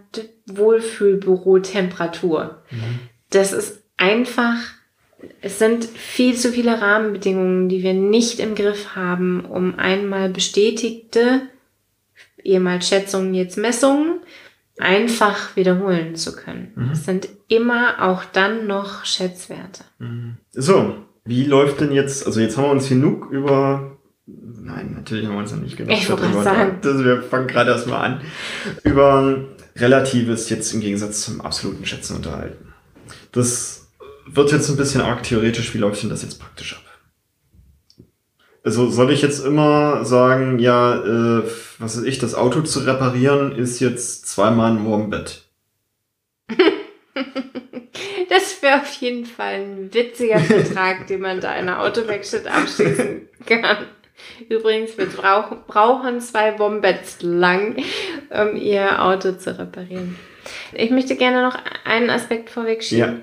Wohlfühlbürotemperatur. 0.45 2.61
Mhm. 2.69 2.99
Das 3.29 3.51
ist 3.51 3.83
einfach, 3.97 4.57
es 5.41 5.59
sind 5.59 5.85
viel 5.85 6.35
zu 6.35 6.51
viele 6.51 6.81
Rahmenbedingungen, 6.81 7.67
die 7.67 7.83
wir 7.83 7.93
nicht 7.93 8.39
im 8.39 8.55
Griff 8.55 8.95
haben, 8.95 9.45
um 9.45 9.77
einmal 9.77 10.29
bestätigte, 10.29 11.41
ehemals 12.43 12.87
Schätzungen, 12.87 13.33
jetzt 13.33 13.57
Messungen, 13.57 14.21
einfach 14.79 15.55
wiederholen 15.55 16.15
zu 16.15 16.35
können. 16.35 16.71
Mhm. 16.75 16.91
Es 16.91 17.05
sind 17.05 17.29
immer 17.47 18.01
auch 18.01 18.23
dann 18.25 18.67
noch 18.67 19.05
Schätzwerte. 19.05 19.83
Mhm. 19.99 20.37
So, 20.51 20.95
wie 21.25 21.45
läuft 21.45 21.81
denn 21.81 21.91
jetzt, 21.91 22.25
also 22.25 22.39
jetzt 22.39 22.57
haben 22.57 22.65
wir 22.65 22.71
uns 22.71 22.89
genug 22.89 23.29
über 23.31 23.97
Nein, 24.27 24.93
natürlich 24.93 25.25
haben 25.25 25.35
wir 25.35 25.39
uns 25.39 25.53
noch 25.53 25.61
nicht 25.61 25.77
genug 25.77 25.93
ich 25.93 26.05
darüber 26.05 26.43
sagen. 26.43 26.79
Das, 26.81 27.01
wir 27.01 27.21
fangen 27.23 27.47
gerade 27.47 27.71
erstmal 27.71 28.05
an. 28.05 28.21
Über 28.83 29.45
Relatives 29.77 30.49
jetzt 30.49 30.73
im 30.73 30.81
Gegensatz 30.81 31.21
zum 31.21 31.39
absoluten 31.39 31.85
Schätzen 31.85 32.17
unterhalten. 32.17 32.73
Das 33.31 33.87
wird 34.25 34.51
jetzt 34.51 34.69
ein 34.69 34.75
bisschen 34.75 34.99
arg 34.99 35.23
theoretisch. 35.23 35.73
Wie 35.73 35.77
läuft 35.77 36.03
denn 36.03 36.09
das 36.09 36.23
jetzt 36.23 36.39
praktisch 36.39 36.75
ab? 36.75 36.83
Also 38.67 38.89
soll 38.89 39.13
ich 39.13 39.21
jetzt 39.21 39.45
immer 39.45 40.03
sagen, 40.03 40.59
ja, 40.59 40.97
äh, 40.97 41.43
was 41.79 41.95
weiß 41.95 42.03
ich, 42.03 42.19
das 42.19 42.35
Auto 42.35 42.59
zu 42.63 42.79
reparieren 42.79 43.53
ist 43.55 43.79
jetzt 43.79 44.27
zweimal 44.27 44.71
ein 44.71 44.83
Wurmbett. 44.83 45.43
das 48.29 48.61
wäre 48.61 48.81
auf 48.81 48.91
jeden 48.95 49.25
Fall 49.25 49.53
ein 49.53 49.93
witziger 49.93 50.39
Vertrag, 50.39 51.07
den 51.07 51.21
man 51.21 51.39
da 51.39 51.53
in 51.53 51.69
einer 51.69 51.81
Autowerkstatt 51.81 52.45
abschließen 52.45 53.29
kann. 53.45 53.85
Übrigens, 54.49 54.97
wir 54.97 55.05
brauch, 55.05 55.65
brauchen 55.65 56.19
zwei 56.19 56.59
Wombats 56.59 57.21
lang, 57.21 57.77
um 58.29 58.57
ihr 58.57 59.01
Auto 59.01 59.31
zu 59.31 59.57
reparieren. 59.57 60.17
Ich 60.73 60.89
möchte 60.89 61.15
gerne 61.15 61.41
noch 61.41 61.57
einen 61.85 62.09
Aspekt 62.09 62.49
vorwegschieben. 62.49 63.13
Ja. 63.13 63.21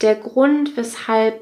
Der 0.00 0.16
Grund, 0.16 0.76
weshalb 0.76 1.40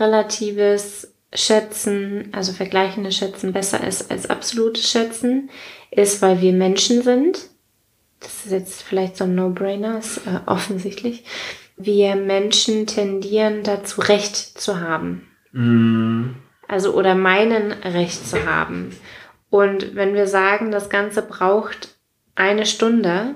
relatives 0.00 1.13
Schätzen, 1.34 2.28
also 2.32 2.52
vergleichende 2.52 3.10
Schätzen 3.10 3.52
besser 3.52 3.84
ist 3.86 4.10
als 4.10 4.30
absolutes 4.30 4.88
Schätzen, 4.88 5.50
ist, 5.90 6.22
weil 6.22 6.40
wir 6.40 6.52
Menschen 6.52 7.02
sind. 7.02 7.38
Das 8.20 8.46
ist 8.46 8.52
jetzt 8.52 8.82
vielleicht 8.82 9.16
so 9.16 9.24
ein 9.24 9.34
No-Brainer, 9.34 9.98
ist 9.98 10.18
äh, 10.18 10.40
offensichtlich. 10.46 11.24
Wir 11.76 12.14
Menschen 12.14 12.86
tendieren 12.86 13.64
dazu, 13.64 14.00
Recht 14.00 14.36
zu 14.36 14.80
haben. 14.80 15.28
Mm. 15.52 16.36
Also 16.68 16.94
oder 16.94 17.14
meinen 17.14 17.72
Recht 17.72 18.26
zu 18.26 18.46
haben. 18.46 18.96
Und 19.50 19.94
wenn 19.94 20.14
wir 20.14 20.26
sagen, 20.26 20.70
das 20.70 20.88
Ganze 20.88 21.22
braucht 21.22 21.96
eine 22.34 22.66
Stunde, 22.66 23.34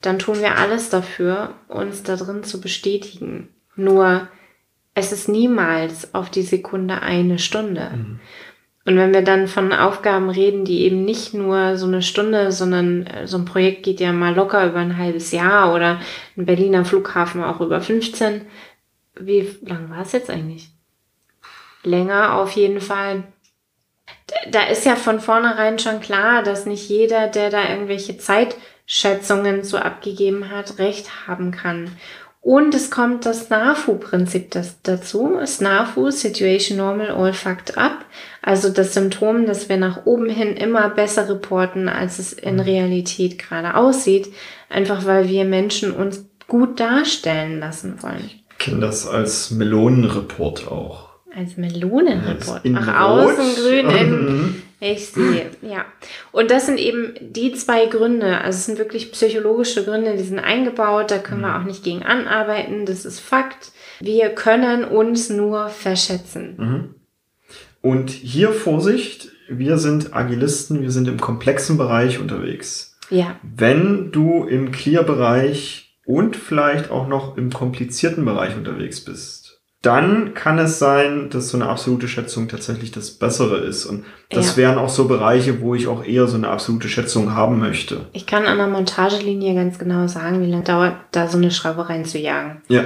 dann 0.00 0.18
tun 0.18 0.40
wir 0.40 0.56
alles 0.56 0.88
dafür, 0.88 1.54
uns 1.68 2.02
da 2.02 2.16
drin 2.16 2.42
zu 2.42 2.60
bestätigen. 2.60 3.48
Nur 3.76 4.28
es 4.94 5.12
ist 5.12 5.28
niemals 5.28 6.14
auf 6.14 6.30
die 6.30 6.42
Sekunde 6.42 7.02
eine 7.02 7.38
Stunde. 7.38 7.90
Mhm. 7.94 8.20
Und 8.84 8.96
wenn 8.96 9.14
wir 9.14 9.22
dann 9.22 9.46
von 9.46 9.72
Aufgaben 9.72 10.28
reden, 10.28 10.64
die 10.64 10.82
eben 10.82 11.04
nicht 11.04 11.34
nur 11.34 11.76
so 11.76 11.86
eine 11.86 12.02
Stunde, 12.02 12.50
sondern 12.50 13.06
äh, 13.06 13.26
so 13.26 13.38
ein 13.38 13.44
Projekt 13.44 13.84
geht 13.84 14.00
ja 14.00 14.12
mal 14.12 14.34
locker 14.34 14.66
über 14.66 14.80
ein 14.80 14.98
halbes 14.98 15.30
Jahr 15.30 15.72
oder 15.72 16.00
ein 16.36 16.46
Berliner 16.46 16.84
Flughafen 16.84 17.44
auch 17.44 17.60
über 17.60 17.80
15. 17.80 18.42
Wie 19.20 19.48
lang 19.62 19.88
war 19.90 20.02
es 20.02 20.12
jetzt 20.12 20.30
eigentlich? 20.30 20.72
länger 21.82 22.34
auf 22.34 22.52
jeden 22.52 22.80
Fall. 22.80 23.24
Da 24.50 24.64
ist 24.64 24.84
ja 24.84 24.96
von 24.96 25.20
vornherein 25.20 25.78
schon 25.78 26.00
klar, 26.00 26.42
dass 26.42 26.66
nicht 26.66 26.88
jeder, 26.88 27.28
der 27.28 27.50
da 27.50 27.68
irgendwelche 27.68 28.16
Zeitschätzungen 28.16 29.64
so 29.64 29.78
abgegeben 29.78 30.50
hat, 30.50 30.78
recht 30.78 31.26
haben 31.26 31.50
kann. 31.50 31.96
Und 32.42 32.74
es 32.74 32.90
kommt 32.90 33.24
das 33.24 33.46
SNAFU-Prinzip 33.46 34.50
dazu. 34.82 35.38
SNAFU, 35.44 36.10
Situation 36.10 36.76
Normal, 36.76 37.12
All 37.12 37.32
Fact 37.32 37.78
Up. 37.78 38.04
Also 38.42 38.68
das 38.68 38.94
Symptom, 38.94 39.46
dass 39.46 39.68
wir 39.68 39.76
nach 39.76 40.06
oben 40.06 40.28
hin 40.28 40.56
immer 40.56 40.88
besser 40.90 41.28
reporten, 41.28 41.88
als 41.88 42.18
es 42.18 42.32
in 42.32 42.54
mhm. 42.54 42.60
Realität 42.60 43.38
gerade 43.38 43.76
aussieht. 43.76 44.28
Einfach 44.68 45.06
weil 45.06 45.28
wir 45.28 45.44
Menschen 45.44 45.92
uns 45.92 46.26
gut 46.48 46.80
darstellen 46.80 47.60
lassen 47.60 48.02
wollen. 48.02 48.28
Ich 48.28 48.58
kenne 48.58 48.80
das 48.80 49.06
als 49.06 49.52
Melonenreport 49.52 50.66
auch. 50.66 51.10
Als 51.36 51.56
Melonenreport. 51.56 52.62
Ach, 52.74 53.08
außen 53.08 53.54
grün, 53.54 53.88
innen. 53.88 54.62
Ich 54.84 55.10
sehe, 55.10 55.50
ja. 55.62 55.84
Und 56.32 56.50
das 56.50 56.66
sind 56.66 56.76
eben 56.76 57.14
die 57.20 57.52
zwei 57.52 57.86
Gründe. 57.86 58.38
Also 58.38 58.56
es 58.56 58.66
sind 58.66 58.78
wirklich 58.78 59.12
psychologische 59.12 59.84
Gründe, 59.84 60.16
die 60.16 60.24
sind 60.24 60.40
eingebaut. 60.40 61.12
Da 61.12 61.18
können 61.18 61.42
wir 61.42 61.56
mhm. 61.56 61.62
auch 61.62 61.66
nicht 61.66 61.84
gegen 61.84 62.02
anarbeiten. 62.02 62.84
Das 62.84 63.04
ist 63.04 63.20
Fakt. 63.20 63.70
Wir 64.00 64.30
können 64.30 64.84
uns 64.84 65.30
nur 65.30 65.68
verschätzen. 65.68 66.54
Mhm. 66.58 66.94
Und 67.80 68.10
hier 68.10 68.50
Vorsicht, 68.50 69.30
wir 69.48 69.78
sind 69.78 70.16
Agilisten, 70.16 70.82
wir 70.82 70.90
sind 70.90 71.06
im 71.06 71.20
komplexen 71.20 71.78
Bereich 71.78 72.18
unterwegs. 72.18 72.98
Ja. 73.08 73.36
Wenn 73.42 74.10
du 74.10 74.46
im 74.46 74.72
Clear-Bereich 74.72 75.94
und 76.04 76.34
vielleicht 76.34 76.90
auch 76.90 77.06
noch 77.06 77.36
im 77.36 77.52
komplizierten 77.52 78.24
Bereich 78.24 78.56
unterwegs 78.56 79.00
bist, 79.04 79.41
dann 79.82 80.34
kann 80.34 80.58
es 80.58 80.78
sein, 80.78 81.28
dass 81.28 81.50
so 81.50 81.58
eine 81.58 81.68
absolute 81.68 82.06
Schätzung 82.06 82.46
tatsächlich 82.46 82.92
das 82.92 83.10
Bessere 83.10 83.58
ist. 83.58 83.84
Und 83.84 84.04
das 84.30 84.52
ja. 84.52 84.56
wären 84.58 84.78
auch 84.78 84.88
so 84.88 85.08
Bereiche, 85.08 85.60
wo 85.60 85.74
ich 85.74 85.88
auch 85.88 86.04
eher 86.04 86.28
so 86.28 86.36
eine 86.36 86.48
absolute 86.48 86.88
Schätzung 86.88 87.34
haben 87.34 87.58
möchte. 87.58 88.06
Ich 88.12 88.26
kann 88.26 88.46
an 88.46 88.58
der 88.58 88.68
Montagelinie 88.68 89.54
ganz 89.56 89.80
genau 89.80 90.06
sagen, 90.06 90.40
wie 90.40 90.50
lange 90.50 90.62
dauert, 90.62 90.94
da 91.10 91.26
so 91.26 91.36
eine 91.36 91.50
Schraube 91.50 91.88
reinzujagen. 91.88 92.62
Ja. 92.68 92.84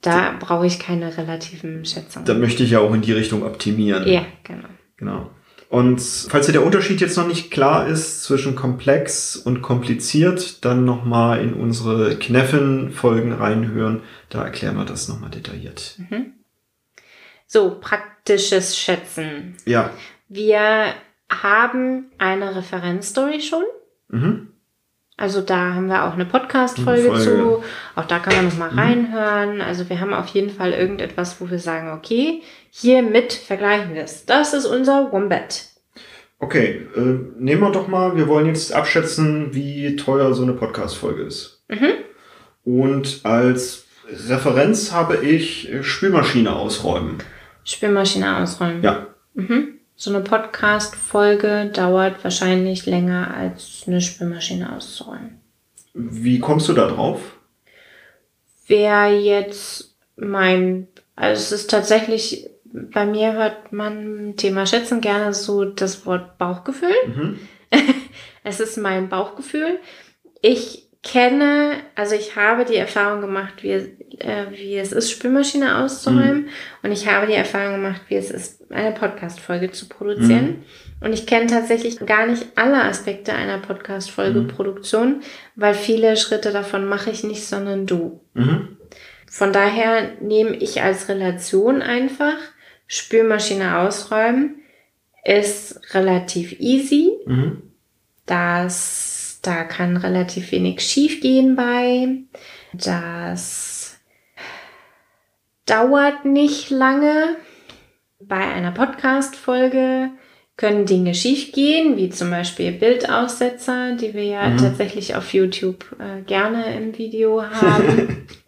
Da 0.00 0.34
brauche 0.38 0.64
ich 0.64 0.78
keine 0.78 1.16
relativen 1.18 1.84
Schätzungen. 1.84 2.24
Da 2.24 2.34
möchte 2.34 2.62
ich 2.62 2.70
ja 2.70 2.78
auch 2.78 2.94
in 2.94 3.00
die 3.00 3.12
Richtung 3.12 3.42
optimieren. 3.42 4.06
Ja, 4.06 4.22
genau. 4.44 4.68
Genau. 4.96 5.30
Und 5.68 6.00
falls 6.00 6.46
dir 6.46 6.52
der 6.52 6.64
Unterschied 6.64 7.00
jetzt 7.00 7.18
noch 7.18 7.26
nicht 7.26 7.50
klar 7.50 7.86
ist 7.86 8.22
zwischen 8.22 8.56
komplex 8.56 9.36
und 9.36 9.60
kompliziert, 9.60 10.64
dann 10.64 10.86
nochmal 10.86 11.42
in 11.42 11.52
unsere 11.52 12.16
Kneffen-Folgen 12.16 13.32
reinhören. 13.32 14.02
Da 14.30 14.44
erklären 14.44 14.76
wir 14.76 14.86
das 14.86 15.08
nochmal 15.08 15.30
detailliert. 15.30 15.96
Mhm. 15.98 16.32
So, 17.46 17.78
praktisches 17.80 18.78
Schätzen. 18.78 19.56
Ja. 19.66 19.90
Wir 20.28 20.94
haben 21.30 22.12
eine 22.16 22.56
Referenzstory 22.56 23.40
schon. 23.40 23.64
Mhm. 24.08 24.48
Also 25.18 25.40
da 25.40 25.74
haben 25.74 25.88
wir 25.88 26.04
auch 26.04 26.12
eine 26.12 26.26
Podcast-Folge 26.26 27.18
zu. 27.18 27.64
Auch 27.96 28.04
da 28.04 28.20
kann 28.20 28.36
man 28.36 28.44
nochmal 28.44 28.70
mhm. 28.70 28.78
reinhören. 28.78 29.60
Also 29.60 29.90
wir 29.90 30.00
haben 30.00 30.14
auf 30.14 30.28
jeden 30.28 30.50
Fall 30.50 30.72
irgendetwas, 30.72 31.40
wo 31.40 31.50
wir 31.50 31.58
sagen, 31.58 31.90
okay, 31.90 32.40
hiermit 32.70 33.32
vergleichen 33.32 33.94
wir 33.94 34.04
es. 34.04 34.26
Das 34.26 34.54
ist 34.54 34.64
unser 34.64 35.10
Wombat. 35.10 35.64
Okay, 36.38 36.86
äh, 36.94 37.00
nehmen 37.36 37.62
wir 37.62 37.72
doch 37.72 37.88
mal, 37.88 38.16
wir 38.16 38.28
wollen 38.28 38.46
jetzt 38.46 38.72
abschätzen, 38.72 39.52
wie 39.56 39.96
teuer 39.96 40.32
so 40.34 40.44
eine 40.44 40.52
Podcast-Folge 40.52 41.24
ist. 41.24 41.64
Mhm. 41.66 41.94
Und 42.62 43.20
als 43.24 43.86
Referenz 44.28 44.92
habe 44.92 45.16
ich 45.16 45.68
Spülmaschine 45.82 46.54
ausräumen. 46.54 47.18
Spülmaschine 47.64 48.36
ausräumen. 48.36 48.84
Ja. 48.84 49.08
Mhm. 49.34 49.77
So 50.00 50.14
eine 50.14 50.22
Podcast-Folge 50.22 51.72
dauert 51.74 52.22
wahrscheinlich 52.22 52.86
länger 52.86 53.34
als 53.34 53.82
eine 53.88 54.00
Spülmaschine 54.00 54.76
auszuräumen. 54.76 55.40
Wie 55.92 56.38
kommst 56.38 56.68
du 56.68 56.72
da 56.72 56.86
drauf? 56.86 57.36
Wer 58.68 59.20
jetzt 59.20 59.96
mein, 60.14 60.86
also 61.16 61.42
es 61.42 61.50
ist 61.50 61.70
tatsächlich 61.70 62.48
bei 62.72 63.06
mir 63.06 63.32
hört 63.32 63.72
man 63.72 64.36
Thema 64.36 64.66
Schätzen 64.66 65.00
gerne 65.00 65.34
so 65.34 65.64
das 65.64 66.06
Wort 66.06 66.38
Bauchgefühl. 66.38 66.94
Mhm. 67.08 67.38
es 68.44 68.60
ist 68.60 68.76
mein 68.76 69.08
Bauchgefühl. 69.08 69.80
Ich 70.42 70.87
kenne, 71.02 71.76
also 71.94 72.14
ich 72.14 72.36
habe 72.36 72.64
die 72.64 72.76
Erfahrung 72.76 73.20
gemacht, 73.20 73.62
wie, 73.62 73.70
äh, 73.70 74.46
wie 74.50 74.76
es 74.76 74.92
ist, 74.92 75.10
Spülmaschine 75.10 75.78
auszuräumen. 75.78 76.42
Mhm. 76.42 76.48
Und 76.82 76.92
ich 76.92 77.08
habe 77.08 77.26
die 77.26 77.34
Erfahrung 77.34 77.76
gemacht, 77.76 78.02
wie 78.08 78.16
es 78.16 78.30
ist, 78.30 78.70
eine 78.70 78.92
Podcast-Folge 78.92 79.70
zu 79.70 79.88
produzieren. 79.88 80.46
Mhm. 80.46 80.64
Und 81.00 81.12
ich 81.12 81.26
kenne 81.26 81.46
tatsächlich 81.46 82.00
gar 82.04 82.26
nicht 82.26 82.46
alle 82.56 82.82
Aspekte 82.82 83.32
einer 83.32 83.58
Podcast-Folge-Produktion, 83.58 85.18
mhm. 85.18 85.22
weil 85.54 85.74
viele 85.74 86.16
Schritte 86.16 86.52
davon 86.52 86.88
mache 86.88 87.10
ich 87.10 87.22
nicht, 87.22 87.46
sondern 87.46 87.86
du. 87.86 88.20
Mhm. 88.34 88.76
Von 89.30 89.52
daher 89.52 90.12
nehme 90.20 90.56
ich 90.56 90.82
als 90.82 91.08
Relation 91.08 91.82
einfach 91.82 92.36
Spülmaschine 92.86 93.78
ausräumen 93.78 94.62
ist 95.28 95.94
relativ 95.94 96.58
easy. 96.58 97.12
Mhm. 97.26 97.62
Das, 98.26 99.17
da 99.42 99.64
kann 99.64 99.96
relativ 99.96 100.52
wenig 100.52 100.80
schief 100.80 101.20
gehen 101.20 101.56
bei. 101.56 102.08
Das 102.72 103.98
dauert 105.66 106.24
nicht 106.24 106.70
lange. 106.70 107.36
Bei 108.20 108.38
einer 108.38 108.72
Podcast-Folge 108.72 110.10
können 110.56 110.86
Dinge 110.86 111.14
schiefgehen, 111.14 111.96
wie 111.96 112.10
zum 112.10 112.30
Beispiel 112.30 112.72
Bildaussetzer, 112.72 113.94
die 113.94 114.12
wir 114.12 114.24
ja 114.24 114.48
mhm. 114.48 114.58
tatsächlich 114.58 115.14
auf 115.14 115.32
YouTube 115.32 115.96
äh, 116.00 116.22
gerne 116.22 116.76
im 116.76 116.98
Video 116.98 117.42
haben. 117.42 118.26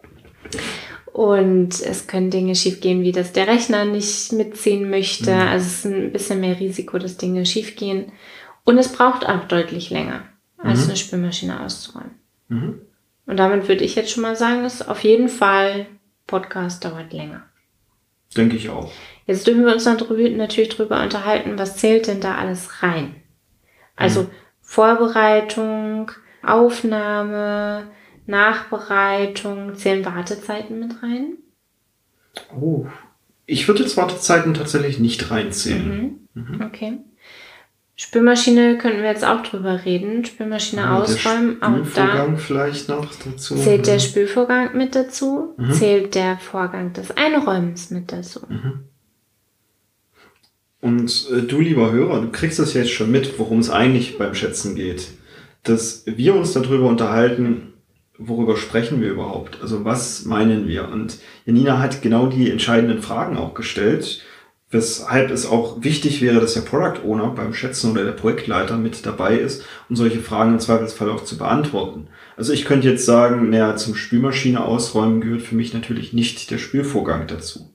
Und 1.13 1.81
es 1.81 2.07
können 2.07 2.29
Dinge 2.29 2.55
schiefgehen, 2.55 3.03
wie 3.03 3.11
dass 3.11 3.33
der 3.33 3.47
Rechner 3.47 3.85
nicht 3.85 4.31
mitziehen 4.33 4.89
möchte. 4.89 5.33
Mhm. 5.33 5.41
Also 5.41 5.65
es 5.65 5.73
ist 5.73 5.85
ein 5.85 6.11
bisschen 6.11 6.41
mehr 6.41 6.59
Risiko, 6.59 6.97
dass 6.97 7.17
Dinge 7.17 7.45
schiefgehen. 7.45 8.11
Und 8.63 8.77
es 8.77 8.91
braucht 8.91 9.25
auch 9.27 9.45
deutlich 9.45 9.89
länger, 9.89 10.23
als 10.63 10.81
mhm. 10.81 10.85
eine 10.85 10.97
Spülmaschine 10.97 11.59
auszuräumen. 11.61 12.15
Mhm. 12.49 12.81
Und 13.25 13.37
damit 13.37 13.67
würde 13.67 13.83
ich 13.83 13.95
jetzt 13.95 14.11
schon 14.11 14.23
mal 14.23 14.35
sagen, 14.35 14.63
dass 14.63 14.87
auf 14.87 15.03
jeden 15.03 15.29
Fall 15.29 15.87
Podcast 16.27 16.83
dauert 16.83 17.13
länger. 17.13 17.43
Denke 18.35 18.55
ich 18.55 18.69
auch. 18.69 18.91
Jetzt 19.25 19.45
dürfen 19.47 19.65
wir 19.65 19.73
uns 19.73 19.83
dann 19.83 19.97
drüber, 19.97 20.29
natürlich 20.29 20.69
drüber 20.69 21.01
unterhalten, 21.01 21.57
was 21.57 21.77
zählt 21.77 22.07
denn 22.07 22.21
da 22.21 22.35
alles 22.35 22.81
rein? 22.81 23.15
Also 23.95 24.23
mhm. 24.23 24.27
Vorbereitung, 24.61 26.11
Aufnahme, 26.43 27.87
Nachbereitung, 28.25 29.75
zählen 29.75 30.05
Wartezeiten 30.05 30.79
mit 30.79 31.03
rein? 31.03 31.37
Oh, 32.59 32.85
ich 33.45 33.67
würde 33.67 33.83
jetzt 33.83 33.97
Wartezeiten 33.97 34.53
tatsächlich 34.53 34.99
nicht 34.99 35.29
reinzählen. 35.29 36.19
Mhm. 36.33 36.43
Mhm. 36.43 36.61
Okay. 36.61 36.97
Spülmaschine 38.01 38.79
könnten 38.79 39.03
wir 39.03 39.09
jetzt 39.09 39.23
auch 39.23 39.43
drüber 39.43 39.85
reden. 39.85 40.25
Spülmaschine 40.25 40.81
ja, 40.81 40.97
ausräumen. 40.97 41.61
auch 41.61 41.85
da 41.93 42.35
vielleicht 42.35 42.89
noch 42.89 43.05
dazu. 43.23 43.55
Zählt 43.55 43.85
der 43.85 43.93
mhm. 43.93 43.99
Spülvorgang 43.99 44.75
mit 44.75 44.95
dazu? 44.95 45.53
Mhm. 45.55 45.71
Zählt 45.71 46.15
der 46.15 46.39
Vorgang 46.39 46.93
des 46.93 47.15
Einräumens 47.15 47.91
mit 47.91 48.11
dazu? 48.11 48.39
Mhm. 48.49 48.79
Und 50.81 51.27
äh, 51.31 51.43
du, 51.43 51.59
lieber 51.59 51.91
Hörer, 51.91 52.21
du 52.21 52.31
kriegst 52.31 52.57
das 52.57 52.73
jetzt 52.73 52.89
schon 52.89 53.11
mit, 53.11 53.37
worum 53.37 53.59
es 53.59 53.69
eigentlich 53.69 54.17
beim 54.17 54.33
Schätzen 54.33 54.73
geht. 54.73 55.09
Dass 55.61 56.03
wir 56.07 56.33
uns 56.33 56.53
darüber 56.53 56.87
unterhalten, 56.87 57.73
worüber 58.17 58.57
sprechen 58.57 58.99
wir 58.99 59.11
überhaupt? 59.11 59.59
Also 59.61 59.85
was 59.85 60.25
meinen 60.25 60.67
wir? 60.67 60.89
Und 60.89 61.19
Janina 61.45 61.77
hat 61.77 62.01
genau 62.01 62.25
die 62.25 62.49
entscheidenden 62.49 63.03
Fragen 63.03 63.37
auch 63.37 63.53
gestellt 63.53 64.23
weshalb 64.71 65.29
es 65.31 65.45
auch 65.45 65.83
wichtig 65.83 66.21
wäre, 66.21 66.39
dass 66.39 66.53
der 66.53 66.61
Product 66.61 67.03
Owner 67.05 67.27
beim 67.27 67.53
Schätzen 67.53 67.91
oder 67.91 68.05
der 68.05 68.13
Projektleiter 68.13 68.77
mit 68.77 69.05
dabei 69.05 69.37
ist, 69.37 69.63
um 69.89 69.95
solche 69.95 70.21
Fragen 70.21 70.53
im 70.53 70.59
Zweifelsfall 70.59 71.09
auch 71.09 71.23
zu 71.23 71.37
beantworten. 71.37 72.07
Also 72.37 72.53
ich 72.53 72.65
könnte 72.65 72.89
jetzt 72.89 73.05
sagen, 73.05 73.49
naja, 73.49 73.75
zum 73.75 73.95
Spülmaschine 73.95 74.63
ausräumen 74.63 75.21
gehört 75.21 75.41
für 75.41 75.55
mich 75.55 75.73
natürlich 75.73 76.13
nicht 76.13 76.49
der 76.49 76.57
Spülvorgang 76.57 77.27
dazu. 77.27 77.73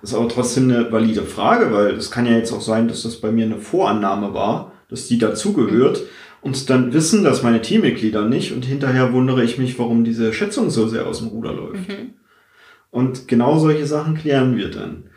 Das 0.00 0.10
ist 0.10 0.16
aber 0.16 0.28
trotzdem 0.28 0.64
eine 0.64 0.90
valide 0.90 1.22
Frage, 1.22 1.72
weil 1.72 1.94
es 1.94 2.10
kann 2.10 2.26
ja 2.26 2.32
jetzt 2.32 2.52
auch 2.52 2.62
sein, 2.62 2.88
dass 2.88 3.02
das 3.02 3.16
bei 3.16 3.30
mir 3.30 3.44
eine 3.44 3.58
Vorannahme 3.58 4.32
war, 4.32 4.72
dass 4.88 5.06
die 5.06 5.18
dazugehört 5.18 6.02
und 6.40 6.70
dann 6.70 6.92
wissen 6.92 7.24
das 7.24 7.42
meine 7.42 7.60
Teammitglieder 7.60 8.24
nicht 8.24 8.52
und 8.52 8.64
hinterher 8.64 9.12
wundere 9.12 9.42
ich 9.42 9.58
mich, 9.58 9.78
warum 9.78 10.04
diese 10.04 10.32
Schätzung 10.32 10.70
so 10.70 10.88
sehr 10.88 11.06
aus 11.06 11.18
dem 11.18 11.28
Ruder 11.28 11.52
läuft. 11.52 11.88
Mhm. 11.88 12.14
Und 12.90 13.28
genau 13.28 13.58
solche 13.58 13.86
Sachen 13.86 14.16
klären 14.16 14.56
wir 14.56 14.70
dann. 14.70 15.07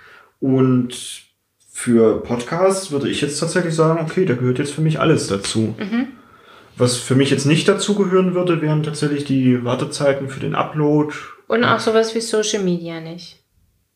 Und 0.41 1.23
für 1.71 2.21
Podcasts 2.21 2.91
würde 2.91 3.09
ich 3.09 3.21
jetzt 3.21 3.39
tatsächlich 3.39 3.73
sagen, 3.73 4.01
okay, 4.01 4.25
da 4.25 4.33
gehört 4.33 4.59
jetzt 4.59 4.73
für 4.73 4.81
mich 4.81 4.99
alles 4.99 5.27
dazu. 5.27 5.75
Mhm. 5.77 6.07
Was 6.75 6.97
für 6.97 7.15
mich 7.15 7.29
jetzt 7.29 7.45
nicht 7.45 7.67
dazugehören 7.67 8.33
würde, 8.33 8.61
wären 8.61 8.83
tatsächlich 8.83 9.23
die 9.23 9.63
Wartezeiten 9.63 10.29
für 10.29 10.39
den 10.39 10.55
Upload. 10.55 11.13
Und 11.47 11.63
auch 11.63 11.79
sowas 11.79 12.13
wie 12.15 12.21
Social 12.21 12.63
Media 12.63 12.99
nicht. 12.99 13.37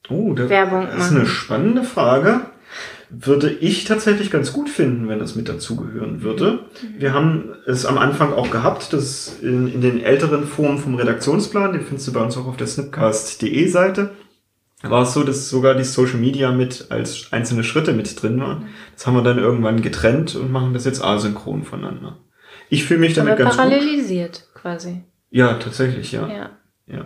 Oh, 0.09 0.33
da, 0.33 0.49
Werbung 0.49 0.87
das 0.87 1.07
ist 1.07 1.11
eine 1.15 1.25
spannende 1.25 1.83
Frage. 1.83 2.41
Würde 3.09 3.49
ich 3.49 3.85
tatsächlich 3.85 4.29
ganz 4.29 4.53
gut 4.53 4.69
finden, 4.69 5.07
wenn 5.07 5.19
das 5.19 5.35
mit 5.35 5.47
dazugehören 5.49 6.21
würde. 6.21 6.51
Mhm. 6.81 6.99
Wir 6.99 7.13
haben 7.13 7.55
es 7.65 7.85
am 7.85 7.97
Anfang 7.97 8.33
auch 8.33 8.51
gehabt, 8.51 8.93
dass 8.93 9.39
in, 9.41 9.67
in 9.67 9.81
den 9.81 10.03
älteren 10.03 10.45
Formen 10.45 10.77
vom 10.77 10.95
Redaktionsplan, 10.95 11.73
den 11.73 11.81
findest 11.81 12.07
du 12.07 12.13
bei 12.13 12.21
uns 12.21 12.37
auch 12.37 12.45
auf 12.45 12.57
der 12.57 12.67
snipcast.de 12.67 13.67
Seite, 13.67 14.11
war 14.89 15.03
es 15.03 15.13
so, 15.13 15.23
dass 15.23 15.49
sogar 15.49 15.75
die 15.75 15.83
Social 15.83 16.17
Media 16.17 16.51
mit 16.51 16.87
als 16.89 17.31
einzelne 17.31 17.63
Schritte 17.63 17.93
mit 17.93 18.21
drin 18.21 18.39
waren. 18.39 18.67
Das 18.93 19.07
haben 19.07 19.15
wir 19.15 19.23
dann 19.23 19.39
irgendwann 19.39 19.81
getrennt 19.81 20.35
und 20.35 20.51
machen 20.51 20.73
das 20.73 20.85
jetzt 20.85 21.03
asynchron 21.03 21.63
voneinander. 21.63 22.17
Ich 22.69 22.85
fühle 22.85 22.99
mich 22.99 23.13
damit 23.13 23.33
Aber 23.33 23.43
ganz 23.43 23.57
parallelisiert 23.57 24.47
gut. 24.53 24.61
quasi. 24.61 25.03
Ja, 25.29 25.55
tatsächlich, 25.55 26.11
ja. 26.11 26.27
ja. 26.27 26.49
Ja. 26.87 27.05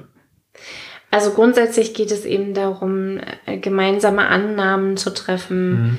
Also 1.11 1.31
grundsätzlich 1.31 1.93
geht 1.93 2.11
es 2.11 2.25
eben 2.25 2.53
darum, 2.53 3.19
äh, 3.45 3.57
gemeinsame 3.57 4.27
Annahmen 4.27 4.97
zu 4.97 5.13
treffen, 5.13 5.71
mhm. 5.71 5.97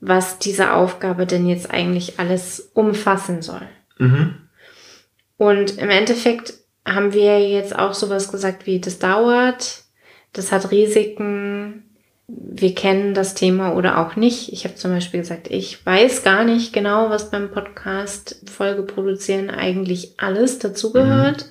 was 0.00 0.38
diese 0.38 0.72
Aufgabe 0.72 1.26
denn 1.26 1.46
jetzt 1.46 1.70
eigentlich 1.70 2.18
alles 2.18 2.70
umfassen 2.74 3.42
soll. 3.42 3.62
Mhm. 3.98 4.34
Und 5.36 5.78
im 5.78 5.88
Endeffekt 5.88 6.54
haben 6.84 7.12
wir 7.12 7.48
jetzt 7.48 7.78
auch 7.78 7.94
sowas 7.94 8.32
gesagt 8.32 8.66
wie, 8.66 8.80
das 8.80 8.98
dauert, 8.98 9.84
das 10.32 10.52
hat 10.52 10.70
Risiken. 10.70 11.84
Wir 12.26 12.74
kennen 12.74 13.14
das 13.14 13.34
Thema 13.34 13.74
oder 13.74 13.98
auch 13.98 14.14
nicht. 14.14 14.52
Ich 14.52 14.64
habe 14.64 14.76
zum 14.76 14.92
Beispiel 14.92 15.20
gesagt, 15.20 15.48
ich 15.50 15.84
weiß 15.84 16.22
gar 16.22 16.44
nicht 16.44 16.72
genau, 16.72 17.10
was 17.10 17.30
beim 17.30 17.50
Podcast 17.50 18.42
Folge 18.48 18.82
produzieren 18.82 19.50
eigentlich 19.50 20.14
alles 20.18 20.60
dazugehört. 20.60 21.46
Mhm. 21.46 21.50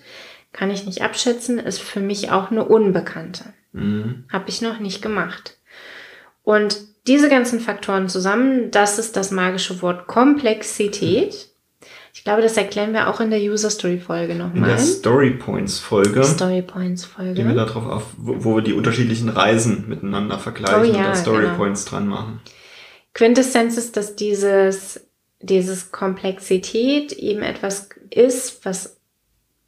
Kann 0.54 0.72
ich 0.72 0.86
nicht 0.86 1.02
abschätzen. 1.02 1.60
Ist 1.60 1.82
für 1.82 2.00
mich 2.00 2.32
auch 2.32 2.50
eine 2.50 2.64
Unbekannte. 2.64 3.54
Mhm. 3.74 4.24
Habe 4.32 4.50
ich 4.50 4.62
noch 4.62 4.80
nicht 4.80 5.02
gemacht. 5.02 5.58
Und 6.44 6.78
diese 7.08 7.30
ganzen 7.30 7.60
Faktoren 7.60 8.08
zusammen, 8.08 8.72
das 8.72 9.00
ist 9.00 9.18
das 9.18 9.32
magische 9.32 9.82
Wort 9.82 10.08
Komplexität. 10.08 11.50
Ich 12.14 12.24
glaube, 12.24 12.42
das 12.42 12.58
erklären 12.58 12.94
wir 12.94 13.08
auch 13.08 13.20
in 13.20 13.30
der 13.30 13.40
User 13.40 13.70
Story 13.70 14.00
Folge 14.00 14.36
nochmal. 14.36 14.58
In 14.58 14.64
der 14.64 14.78
Story 14.78 15.32
Points 15.32 15.80
Folge. 15.80 16.24
Story 16.24 16.62
Points 16.62 17.06
Folge. 17.06 17.34
Gehen 17.36 17.48
wir 17.48 17.56
darauf 17.56 17.86
auf, 17.86 18.04
wo, 18.18 18.44
wo, 18.44 18.56
wir 18.56 18.62
die 18.62 18.74
unterschiedlichen 18.74 19.30
Reisen 19.30 19.88
miteinander 19.88 20.40
vergleichen 20.40 20.82
oh, 20.82 20.84
ja, 20.84 21.08
und 21.08 21.12
da 21.12 21.16
Story 21.16 21.44
genau. 21.44 21.56
Points 21.56 21.86
dran 21.86 22.08
machen. 22.08 22.42
Quintessenz 23.14 23.78
ist, 23.78 23.98
dass 23.98 24.16
dieses, 24.16 25.08
dieses 25.40 25.92
Komplexität 25.92 27.14
eben 27.14 27.42
etwas 27.42 27.90
ist, 28.10 28.66
was 28.66 28.98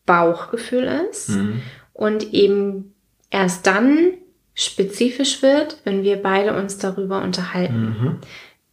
Bauchgefühl 0.06 0.90
ist 1.10 1.30
mhm. 1.30 1.62
und 1.94 2.34
eben 2.34 2.94
erst 3.30 3.68
dann 3.68 4.14
spezifisch 4.54 5.42
wird, 5.42 5.78
wenn 5.84 6.04
wir 6.04 6.22
beide 6.22 6.56
uns 6.56 6.78
darüber 6.78 7.22
unterhalten. 7.22 7.82
Mhm. 7.82 8.18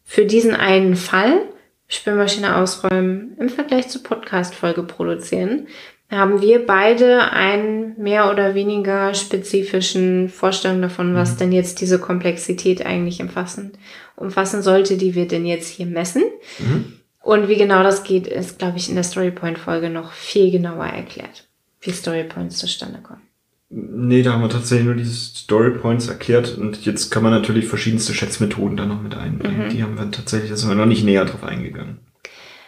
Für 0.05 0.25
diesen 0.25 0.55
einen 0.55 0.97
Fall 0.97 1.43
Spülmaschine 1.89 2.57
ausräumen 2.57 3.37
im 3.39 3.49
Vergleich 3.49 3.89
zur 3.89 4.03
Podcast-Folge 4.03 4.83
produzieren, 4.83 5.67
haben 6.11 6.41
wir 6.41 6.65
beide 6.65 7.33
einen 7.33 8.01
mehr 8.01 8.31
oder 8.31 8.55
weniger 8.55 9.13
spezifischen 9.15 10.29
Vorstellung 10.29 10.81
davon, 10.81 11.15
was 11.15 11.35
mhm. 11.35 11.39
denn 11.39 11.53
jetzt 11.53 11.81
diese 11.81 11.99
Komplexität 11.99 12.85
eigentlich 12.85 13.21
umfassen, 13.21 13.73
umfassen 14.17 14.63
sollte, 14.63 14.97
die 14.97 15.15
wir 15.15 15.29
denn 15.29 15.45
jetzt 15.45 15.69
hier 15.69 15.87
messen. 15.87 16.25
Mhm. 16.59 16.95
Und 17.21 17.49
wie 17.49 17.57
genau 17.57 17.83
das 17.83 18.05
geht, 18.05 18.27
ist, 18.27 18.59
glaube 18.59 18.79
ich, 18.79 18.89
in 18.89 18.95
der 18.95 19.05
Storypoint-Folge 19.05 19.91
noch 19.91 20.13
viel 20.13 20.51
genauer 20.51 20.87
erklärt, 20.87 21.47
wie 21.81 21.91
Storypoints 21.91 22.57
zustande 22.57 23.01
kommen. 23.01 23.28
Nee, 23.71 24.23
da 24.23 24.33
haben 24.33 24.43
wir 24.43 24.49
tatsächlich 24.49 24.87
nur 24.87 24.95
diese 24.95 25.13
Story 25.13 25.73
Points 25.79 26.09
erklärt 26.09 26.57
und 26.57 26.87
jetzt 26.87 27.11
kann 27.11 27.23
man 27.23 27.33
natürlich 27.33 27.67
verschiedenste 27.67 28.15
Schätzmethoden 28.15 28.79
da 28.79 28.87
noch 28.87 29.03
mit 29.03 29.15
einbringen. 29.15 29.67
Mhm. 29.67 29.71
Die 29.71 29.83
haben 29.83 29.99
wir 29.99 30.11
tatsächlich, 30.11 30.51
da 30.51 30.57
sind 30.57 30.71
wir 30.71 30.75
noch 30.75 30.87
nicht 30.87 31.05
näher 31.05 31.27
drauf 31.27 31.45
eingegangen. 31.45 31.99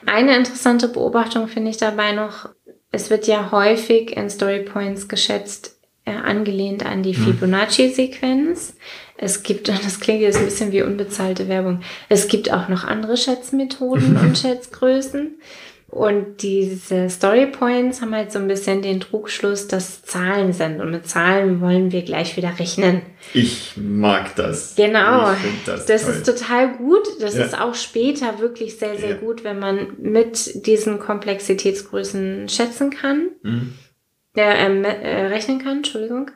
Eine 0.05 0.37
interessante 0.37 0.89
Beobachtung 0.89 1.49
finde 1.49 1.71
ich 1.71 1.79
dabei 1.79 2.13
noch, 2.13 2.51
es 2.93 3.09
wird 3.09 3.27
ja 3.27 3.51
häufig 3.51 4.17
in 4.17 4.29
Story 4.29 4.61
Points 4.61 5.09
geschätzt, 5.09 5.79
äh, 6.05 6.13
angelehnt 6.13 6.85
an 6.85 7.03
die 7.03 7.15
Fibonacci-Sequenz. 7.15 8.75
Es 9.17 9.43
gibt, 9.43 9.71
und 9.71 9.79
das 9.85 10.01
klingt 10.01 10.21
jetzt 10.21 10.39
ein 10.39 10.47
bisschen 10.47 10.73
wie 10.73 10.83
unbezahlte 10.83 11.49
Werbung, 11.49 11.81
es 12.11 12.29
gibt 12.29 12.53
auch 12.53 12.69
noch 12.69 12.85
andere 12.85 13.17
Schätzmethoden 13.17 14.17
und 14.21 14.37
Schätzgrößen. 14.37 15.39
Und 15.91 16.43
diese 16.43 17.11
Story 17.11 17.47
Points 17.47 18.01
haben 18.01 18.15
halt 18.15 18.31
so 18.31 18.39
ein 18.39 18.47
bisschen 18.47 18.81
den 18.81 19.01
Trugschluss, 19.01 19.67
dass 19.67 20.03
Zahlen 20.03 20.53
sind. 20.53 20.81
Und 20.81 20.93
mit 20.93 21.09
Zahlen 21.09 21.61
wollen 21.61 21.91
wir 21.91 22.03
gleich 22.03 22.37
wieder 22.37 22.59
rechnen. 22.61 23.03
Ich 23.35 23.73
mag 23.77 24.37
das. 24.37 24.77
Genau. 24.77 25.33
Ich 25.33 25.65
das 25.67 25.87
Das 25.87 26.07
ist 26.07 26.25
total 26.25 26.77
gut. 26.77 27.03
Das 27.21 27.37
Ja. 27.37 27.45
ist 27.45 27.59
auch 27.61 27.75
später 27.75 28.39
wirklich 28.39 28.79
sehr, 28.79 28.97
sehr 28.99 29.11
Ja. 29.11 29.17
gut, 29.17 29.43
wenn 29.43 29.59
man 29.59 29.97
mit 29.99 30.65
diesen 30.67 31.01
Komplexitätsgrößen 31.01 32.49
schätzen 32.49 32.91
kann. 32.91 33.31
Mhm. 33.43 33.73
Äh, 34.37 34.67
ähm, 34.67 34.85
äh, 34.85 35.27
rechnen 35.27 35.59
kann, 35.59 35.79
Entschuldigung. 35.79 36.31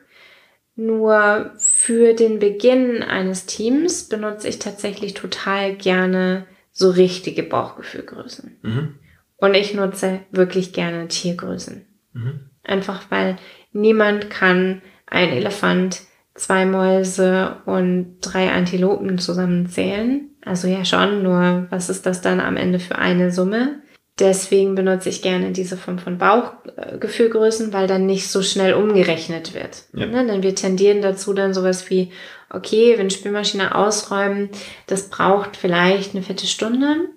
Nur 0.75 1.53
für 1.59 2.15
den 2.15 2.41
Beginn 2.41 3.05
eines 3.05 3.47
Teams 3.47 4.09
benutze 4.09 4.49
ich 4.49 4.59
tatsächlich 4.59 5.15
total 5.15 5.77
gerne 5.77 6.47
so 6.73 6.91
richtige 6.91 7.45
Bauchgefühlgrößen. 7.45 8.59
Mhm. 8.63 8.95
Und 9.37 9.55
ich 9.55 9.75
nutze 9.75 10.21
wirklich 10.31 10.73
gerne 10.73 11.09
Tiergrößen. 11.09 11.87
Mhm. 12.13 12.41
Einfach 12.63 13.03
weil 13.11 13.37
niemand 13.73 14.31
kann 14.31 14.81
ein 15.07 15.31
Elefant, 15.31 16.03
zwei 16.35 16.67
Mäuse 16.67 17.57
und 17.67 18.19
drei 18.21 18.51
Antilopen 18.51 19.19
zusammenzählen. 19.19 20.31
Also 20.45 20.69
ja 20.69 20.85
schon, 20.85 21.23
nur 21.23 21.67
was 21.71 21.91
ist 21.91 22.07
das 22.07 22.21
dann 22.21 22.41
am 22.41 22.57
Ende 22.57 22.79
für 22.79 22.97
eine 22.97 23.31
Summe? 23.31 23.83
Deswegen 24.19 24.77
benutze 24.77 25.09
ich 25.09 25.23
gerne 25.23 25.51
diese 25.51 25.77
Form 25.77 25.99
von 25.99 26.19
Bauchgefühlgrößen, 26.19 27.73
weil 27.73 27.89
dann 27.89 28.07
nicht 28.07 28.29
so 28.29 28.43
schnell 28.43 28.75
umgerechnet 28.75 29.55
wird. 29.55 29.85
Ja. 29.93 30.07
Ne? 30.07 30.25
Denn 30.25 30.43
wir 30.45 30.55
tendieren 30.55 31.03
dazu 31.03 31.33
dann 31.33 31.53
sowas 31.53 31.91
wie, 31.91 32.13
okay, 32.49 32.95
wenn 32.97 33.11
Spülmaschine 33.11 33.75
ausräumen, 33.75 34.51
das 34.87 35.09
braucht 35.09 35.57
vielleicht 35.57 36.15
eine 36.15 36.23
Viertelstunde, 36.23 37.09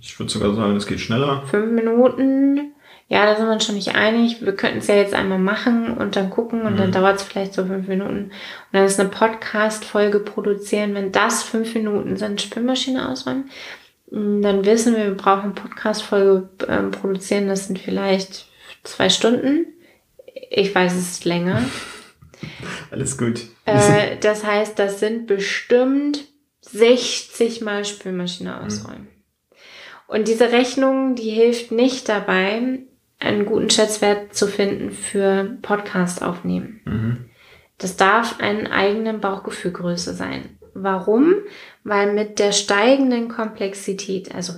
Ich 0.00 0.18
würde 0.18 0.30
sogar 0.30 0.54
sagen, 0.54 0.76
es 0.76 0.86
geht 0.86 1.00
schneller. 1.00 1.42
fünf 1.46 1.72
Minuten. 1.72 2.74
Ja, 3.08 3.26
da 3.26 3.36
sind 3.36 3.46
wir 3.46 3.52
uns 3.52 3.66
schon 3.66 3.74
nicht 3.74 3.94
einig. 3.94 4.40
Wir 4.40 4.56
könnten 4.56 4.78
es 4.78 4.86
ja 4.86 4.94
jetzt 4.96 5.14
einmal 5.14 5.38
machen 5.38 5.96
und 5.96 6.16
dann 6.16 6.30
gucken 6.30 6.62
und 6.62 6.78
dann 6.78 6.90
dauert 6.90 7.16
es 7.16 7.22
vielleicht 7.22 7.52
so 7.52 7.66
fünf 7.66 7.86
Minuten. 7.86 8.24
Und 8.24 8.32
dann 8.72 8.84
ist 8.84 8.98
eine 8.98 9.10
Podcast-Folge 9.10 10.20
produzieren. 10.20 10.94
Wenn 10.94 11.12
das 11.12 11.42
fünf 11.42 11.74
Minuten 11.74 12.16
sind, 12.16 12.40
Spülmaschine 12.40 13.08
ausräumen, 13.08 13.50
mh, 14.10 14.40
dann 14.40 14.64
wissen 14.64 14.96
wir, 14.96 15.04
wir 15.04 15.16
brauchen 15.16 15.54
Podcast-Folge 15.54 16.48
ähm, 16.66 16.90
produzieren. 16.92 17.46
Das 17.48 17.66
sind 17.66 17.78
vielleicht 17.78 18.46
zwei 18.84 19.10
Stunden. 19.10 19.66
Ich 20.50 20.74
weiß, 20.74 20.94
es 20.94 21.10
ist 21.12 21.24
länger. 21.26 21.62
Alles 22.90 23.18
gut. 23.18 23.42
Äh, 23.66 24.16
das 24.20 24.44
heißt, 24.44 24.78
das 24.78 25.00
sind 25.00 25.26
bestimmt 25.26 26.24
60 26.62 27.60
Mal 27.60 27.84
Spülmaschine 27.84 28.62
ausräumen. 28.62 29.08
Und 30.14 30.28
diese 30.28 30.52
Rechnung, 30.52 31.16
die 31.16 31.30
hilft 31.30 31.72
nicht 31.72 32.08
dabei, 32.08 32.78
einen 33.18 33.46
guten 33.46 33.68
Schätzwert 33.68 34.32
zu 34.34 34.46
finden 34.46 34.92
für 34.92 35.56
Podcast 35.60 36.22
aufnehmen. 36.22 36.80
Mhm. 36.84 37.24
Das 37.78 37.96
darf 37.96 38.38
eine 38.38 38.70
eigene 38.70 39.14
Bauchgefühlgröße 39.14 40.14
sein. 40.14 40.56
Warum? 40.72 41.34
Weil 41.82 42.12
mit 42.12 42.38
der 42.38 42.52
steigenden 42.52 43.26
Komplexität, 43.28 44.32
also 44.32 44.52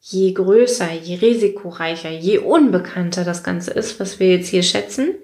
je 0.00 0.32
größer, 0.32 0.90
je 0.92 1.16
risikoreicher, 1.16 2.10
je 2.10 2.38
unbekannter 2.38 3.24
das 3.24 3.42
Ganze 3.42 3.72
ist, 3.72 4.00
was 4.00 4.18
wir 4.20 4.30
jetzt 4.30 4.48
hier 4.48 4.62
schätzen, 4.62 5.14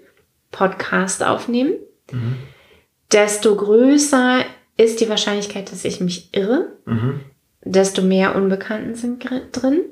Podcast 0.50 1.22
aufnehmen, 1.24 1.72
Mhm. 2.12 2.36
desto 3.12 3.56
größer 3.56 4.44
ist 4.76 5.00
die 5.00 5.08
Wahrscheinlichkeit, 5.08 5.72
dass 5.72 5.84
ich 5.86 6.00
mich 6.00 6.28
irre, 6.32 6.72
Mhm. 6.84 7.20
Desto 7.62 8.02
mehr 8.02 8.34
Unbekannten 8.36 8.94
sind 8.94 9.24
drin 9.52 9.84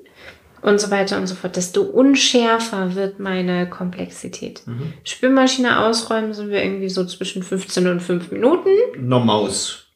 und 0.62 0.80
so 0.80 0.90
weiter 0.90 1.18
und 1.18 1.26
so 1.26 1.34
fort. 1.34 1.56
Desto 1.56 1.82
unschärfer 1.82 2.94
wird 2.94 3.20
meine 3.20 3.68
Komplexität. 3.68 4.66
Mhm. 4.66 4.92
Spülmaschine 5.04 5.80
ausräumen 5.80 6.32
sind 6.32 6.50
wir 6.50 6.62
irgendwie 6.62 6.88
so 6.88 7.04
zwischen 7.04 7.42
15 7.42 7.86
und 7.86 8.00
5 8.00 8.30
Minuten. 8.32 8.70
Eine 8.96 9.18
Maus. 9.20 9.86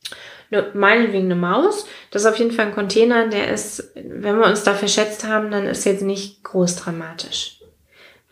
Ne, 0.50 0.66
meinetwegen 0.74 1.24
eine 1.24 1.36
Maus. 1.36 1.86
Das 2.10 2.22
ist 2.22 2.28
auf 2.28 2.38
jeden 2.38 2.52
Fall 2.52 2.66
ein 2.66 2.74
Container, 2.74 3.28
der 3.28 3.50
ist, 3.50 3.92
wenn 3.94 4.38
wir 4.38 4.46
uns 4.46 4.62
da 4.62 4.74
verschätzt 4.74 5.26
haben, 5.26 5.50
dann 5.50 5.64
ist 5.64 5.84
jetzt 5.84 6.02
nicht 6.02 6.44
groß 6.44 6.76
dramatisch. 6.76 7.60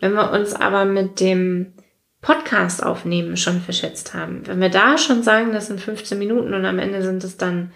Wenn 0.00 0.12
wir 0.12 0.30
uns 0.30 0.54
aber 0.54 0.84
mit 0.84 1.18
dem 1.20 1.72
Podcast 2.20 2.82
aufnehmen 2.82 3.38
schon 3.38 3.62
verschätzt 3.62 4.12
haben, 4.12 4.46
wenn 4.46 4.60
wir 4.60 4.68
da 4.68 4.98
schon 4.98 5.22
sagen, 5.22 5.52
das 5.52 5.68
sind 5.68 5.80
15 5.80 6.18
Minuten 6.18 6.52
und 6.52 6.66
am 6.66 6.78
Ende 6.78 7.02
sind 7.02 7.24
es 7.24 7.38
dann 7.38 7.72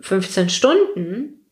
15 0.00 0.48
Stunden, 0.48 1.46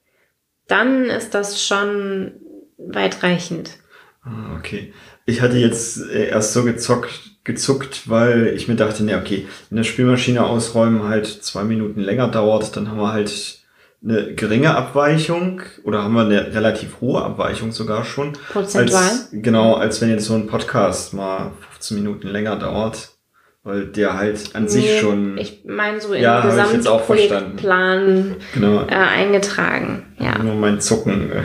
dann 0.67 1.07
ist 1.07 1.35
das 1.35 1.65
schon 1.65 2.33
weitreichend. 2.77 3.79
Ah, 4.23 4.57
okay. 4.57 4.93
Ich 5.27 5.41
hatte 5.41 5.57
jetzt 5.57 5.99
äh, 6.11 6.29
erst 6.29 6.53
so 6.53 6.65
gezockt, 6.65 7.45
gezuckt, 7.45 8.09
weil 8.09 8.49
ich 8.55 8.69
mir 8.69 8.77
dachte, 8.77 9.05
ne, 9.05 9.19
okay, 9.19 9.47
wenn 9.71 9.77
der 9.77 9.85
Spülmaschine 9.85 10.45
ausräumen 10.45 11.05
halt 11.05 11.27
zwei 11.27 11.65
Minuten 11.65 12.01
länger 12.01 12.29
dauert, 12.29 12.77
dann 12.77 12.91
haben 12.91 12.99
wir 12.99 13.13
halt 13.13 13.59
eine 14.03 14.35
geringe 14.35 14.75
Abweichung 14.75 15.63
oder 15.83 16.05
haben 16.05 16.15
wir 16.15 16.23
eine 16.23 16.55
relativ 16.55 17.01
hohe 17.01 17.23
Abweichung 17.23 17.73
sogar 17.73 18.05
schon. 18.05 18.35
Prozentual. 18.53 19.03
Als, 19.03 19.29
genau, 19.33 19.75
als 19.75 20.01
wenn 20.01 20.11
jetzt 20.11 20.27
so 20.27 20.35
ein 20.35 20.47
Podcast 20.47 21.15
mal 21.15 21.53
15 21.73 21.97
Minuten 21.97 22.29
länger 22.29 22.57
dauert, 22.57 23.18
weil 23.69 23.85
der 23.85 24.17
halt 24.17 24.55
an 24.55 24.67
sich 24.67 24.87
Nee, 24.87 24.99
schon, 24.99 25.37
Ich 25.37 25.61
meine 25.67 26.01
so 26.01 26.15
in 26.15 26.23
Ja, 26.23 26.41
den 26.41 26.59
hab 26.59 26.69
ich 26.69 26.73
jetzt 26.73 26.89
auch 26.89 27.05
verstanden. 27.05 27.57
Gesamtprojektplan 27.57 28.37
genau, 28.55 28.81
äh, 28.87 28.95
eingetragen. 28.95 30.07
Ja. 30.19 30.39
nur 30.43 30.55
mein 30.55 30.81
Zucken 30.81 31.31
äh, 31.31 31.43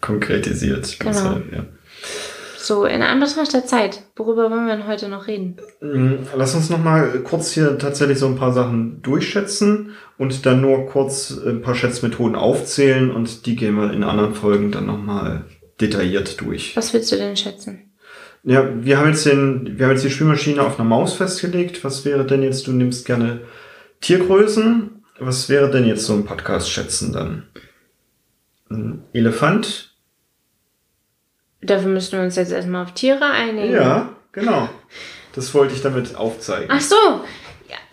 konkretisiert. 0.00 0.96
Genau. 1.00 1.10
Deshalb, 1.10 1.52
ja. 1.52 1.64
So, 2.56 2.84
in 2.84 3.02
Anbetracht 3.02 3.52
der 3.52 3.66
Zeit, 3.66 4.04
worüber 4.14 4.48
wollen 4.48 4.66
wir 4.66 4.76
denn 4.76 4.86
heute 4.86 5.08
noch 5.08 5.26
reden? 5.26 5.56
Mm, 5.80 6.24
Lass 6.36 6.54
uns 6.54 6.70
noch 6.70 6.82
mal 6.82 7.08
kurz 7.24 7.50
hier 7.50 7.78
tatsächlich 7.78 8.18
so 8.20 8.26
ein 8.26 8.36
paar 8.36 8.52
Sachen 8.52 9.02
durchschätzen 9.02 9.90
und 10.16 10.46
dann 10.46 10.60
nur 10.60 10.86
kurz 10.86 11.36
ein 11.44 11.62
paar 11.62 11.74
Schätzmethoden 11.74 12.36
aufzählen 12.36 13.10
und 13.10 13.46
die 13.46 13.56
gehen 13.56 13.74
wir 13.74 13.92
in 13.92 14.04
anderen 14.04 14.34
Folgen 14.34 14.70
dann 14.70 14.86
noch 14.86 15.02
mal 15.02 15.46
detailliert 15.80 16.40
durch. 16.40 16.76
Was 16.76 16.94
willst 16.94 17.10
du 17.10 17.16
denn 17.16 17.36
schätzen? 17.36 17.90
Ja, 18.44 18.68
wir 18.84 18.98
haben 18.98 19.08
jetzt 19.08 19.24
den, 19.24 19.78
wir 19.78 19.86
haben 19.86 19.92
jetzt 19.92 20.04
die 20.04 20.10
Spülmaschine 20.10 20.62
auf 20.62 20.78
einer 20.78 20.88
Maus 20.88 21.14
festgelegt. 21.14 21.82
Was 21.82 22.04
wäre 22.04 22.26
denn 22.26 22.42
jetzt, 22.42 22.66
du 22.66 22.72
nimmst 22.72 23.06
gerne 23.06 23.40
Tiergrößen. 24.00 25.02
Was 25.18 25.48
wäre 25.48 25.70
denn 25.70 25.86
jetzt 25.86 26.04
so 26.04 26.12
ein 26.12 26.26
Podcast 26.26 26.68
schätzen 26.70 27.12
dann? 27.12 27.44
Ein 28.70 29.02
Elefant? 29.14 29.94
Dafür 31.62 31.88
müssen 31.88 32.18
wir 32.18 32.24
uns 32.24 32.36
jetzt 32.36 32.52
erstmal 32.52 32.84
auf 32.84 32.92
Tiere 32.92 33.24
einigen. 33.24 33.72
Ja, 33.72 34.10
genau. 34.32 34.68
Das 35.34 35.54
wollte 35.54 35.74
ich 35.74 35.80
damit 35.80 36.16
aufzeigen. 36.16 36.68
Ach 36.70 36.80
so. 36.80 36.96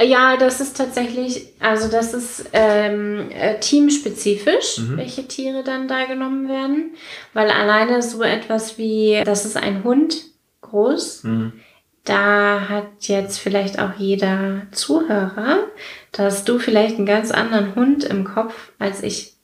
Ja, 0.04 0.36
das 0.36 0.60
ist 0.60 0.76
tatsächlich, 0.76 1.54
also 1.60 1.88
das 1.90 2.14
ist 2.14 2.50
ähm, 2.52 3.30
äh, 3.32 3.58
teamspezifisch, 3.60 4.80
Mhm. 4.80 4.98
welche 4.98 5.28
Tiere 5.28 5.64
dann 5.64 5.88
da 5.88 6.06
genommen 6.06 6.50
werden. 6.50 6.96
Weil 7.34 7.50
alleine 7.50 8.02
so 8.02 8.22
etwas 8.22 8.78
wie, 8.78 9.22
das 9.24 9.46
ist 9.46 9.56
ein 9.56 9.84
Hund 9.84 10.31
groß, 10.72 11.24
Mhm. 11.24 11.54
da 12.04 12.68
hat 12.68 12.88
jetzt 13.02 13.38
vielleicht 13.38 13.78
auch 13.80 13.92
jeder 13.98 14.64
Zuhörer, 14.72 15.60
da 16.12 16.24
hast 16.24 16.50
du 16.50 16.58
vielleicht 16.58 16.98
einen 16.98 17.06
ganz 17.06 17.30
anderen 17.32 17.76
Hund 17.76 18.04
im 18.04 18.24
Kopf 18.24 18.72
als 18.80 19.04
ich. 19.04 19.36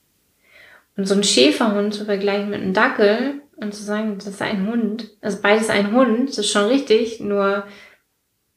Und 0.95 1.05
so 1.07 1.13
ein 1.13 1.23
Schäferhund 1.23 1.93
zu 1.93 2.05
vergleichen 2.05 2.49
mit 2.49 2.61
einem 2.61 2.73
Dackel 2.73 3.41
und 3.57 3.75
zu 3.75 3.83
sagen, 3.83 4.15
das 4.17 4.27
ist 4.27 4.41
ein 4.41 4.67
Hund, 4.67 5.11
also 5.21 5.37
beides 5.43 5.69
ein 5.69 5.91
Hund, 5.91 6.29
das 6.29 6.39
ist 6.39 6.51
schon 6.51 6.65
richtig, 6.65 7.19
nur 7.19 7.67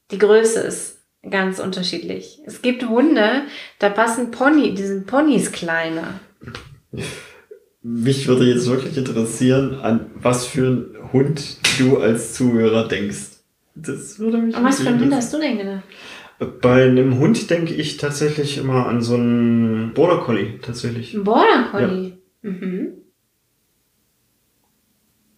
die 0.09 0.17
Größe 0.17 0.59
ist 0.61 0.99
ganz 1.29 1.59
unterschiedlich. 1.59 2.39
Es 2.47 2.63
gibt 2.63 2.89
Hunde, 2.89 3.43
da 3.77 3.89
passen 3.89 4.31
Pony, 4.31 4.73
die 4.73 4.83
sind 4.83 5.05
Ponys 5.05 5.51
kleiner. 5.51 6.19
Mich 7.83 8.27
würde 8.27 8.45
jetzt 8.45 8.69
wirklich 8.69 8.95
interessieren, 8.95 9.79
an 9.81 10.11
was 10.15 10.45
für 10.45 10.67
einen 10.67 11.13
Hund 11.13 11.57
du 11.79 11.97
als 11.97 12.33
Zuhörer 12.33 12.87
denkst. 12.87 13.39
Das 13.75 14.19
würde 14.19 14.37
mich 14.37 14.55
Und 14.55 14.63
was 14.63 14.81
für 14.81 14.89
ein 14.89 14.95
wirklich 14.95 15.05
Hund 15.05 15.15
hast 15.15 15.33
du 15.33 15.39
denn 15.39 15.57
gedacht? 15.57 15.83
Bei 16.61 16.85
einem 16.85 17.19
Hund 17.19 17.49
denke 17.49 17.73
ich 17.73 17.97
tatsächlich 17.97 18.57
immer 18.57 18.87
an 18.87 19.01
so 19.01 19.15
einen 19.15 19.93
Border 19.93 20.23
Collie, 20.23 20.59
tatsächlich. 20.61 21.13
Ein 21.13 21.23
Border 21.23 21.67
Collie. 21.71 22.17
Mhm. 22.41 22.93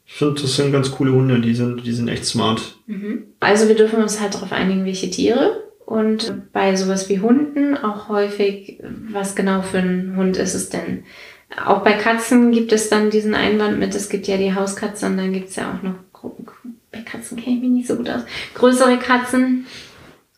Ich 0.05 0.13
finde, 0.13 0.41
das 0.41 0.55
sind 0.55 0.71
ganz 0.71 0.91
coole 0.91 1.11
Hunde, 1.11 1.39
die 1.39 1.55
sind, 1.55 1.85
die 1.85 1.91
sind 1.91 2.07
echt 2.07 2.25
smart. 2.25 2.77
Mhm. 2.87 3.23
Also 3.39 3.67
wir 3.67 3.75
dürfen 3.75 4.01
uns 4.01 4.21
halt 4.21 4.33
darauf 4.35 4.51
einigen, 4.51 4.85
welche 4.85 5.09
Tiere. 5.09 5.63
Und 5.85 6.53
bei 6.53 6.75
sowas 6.75 7.09
wie 7.09 7.19
Hunden 7.19 7.75
auch 7.75 8.09
häufig, 8.09 8.79
was 9.11 9.35
genau 9.35 9.61
für 9.61 9.79
ein 9.79 10.15
Hund 10.15 10.37
ist 10.37 10.53
es 10.53 10.69
denn? 10.69 11.03
Auch 11.65 11.83
bei 11.83 11.93
Katzen 11.93 12.51
gibt 12.51 12.71
es 12.71 12.89
dann 12.89 13.09
diesen 13.09 13.35
Einwand 13.35 13.79
mit, 13.79 13.93
es 13.95 14.09
gibt 14.09 14.27
ja 14.27 14.37
die 14.37 14.55
Hauskatze 14.55 15.05
und 15.05 15.17
dann 15.17 15.33
gibt 15.33 15.49
es 15.49 15.55
ja 15.55 15.71
auch 15.71 15.83
noch 15.83 15.95
Gru- 16.13 16.35
bei 16.91 17.01
Katzen 17.01 17.37
kenne 17.37 17.57
ich 17.57 17.61
mich 17.61 17.71
nicht 17.71 17.87
so 17.87 17.95
gut 17.95 18.09
aus. 18.09 18.21
Größere 18.53 18.97
Katzen. 18.97 19.65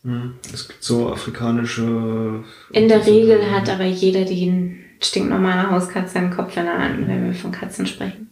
Mhm. 0.02 0.34
Es 0.52 0.68
gibt 0.68 0.82
so 0.82 1.10
afrikanische. 1.10 2.44
In 2.72 2.88
der 2.88 3.06
Regel 3.06 3.50
hat 3.50 3.68
aber 3.68 3.84
jeder 3.84 4.24
die 4.24 4.46
ein 4.46 4.84
stinknormale 5.00 5.70
Hauskatze 5.70 6.18
im 6.18 6.30
Kopf, 6.30 6.56
wenn, 6.56 6.66
er, 6.66 6.78
wenn 7.06 7.26
wir 7.26 7.34
von 7.34 7.52
Katzen 7.52 7.86
sprechen. 7.86 8.30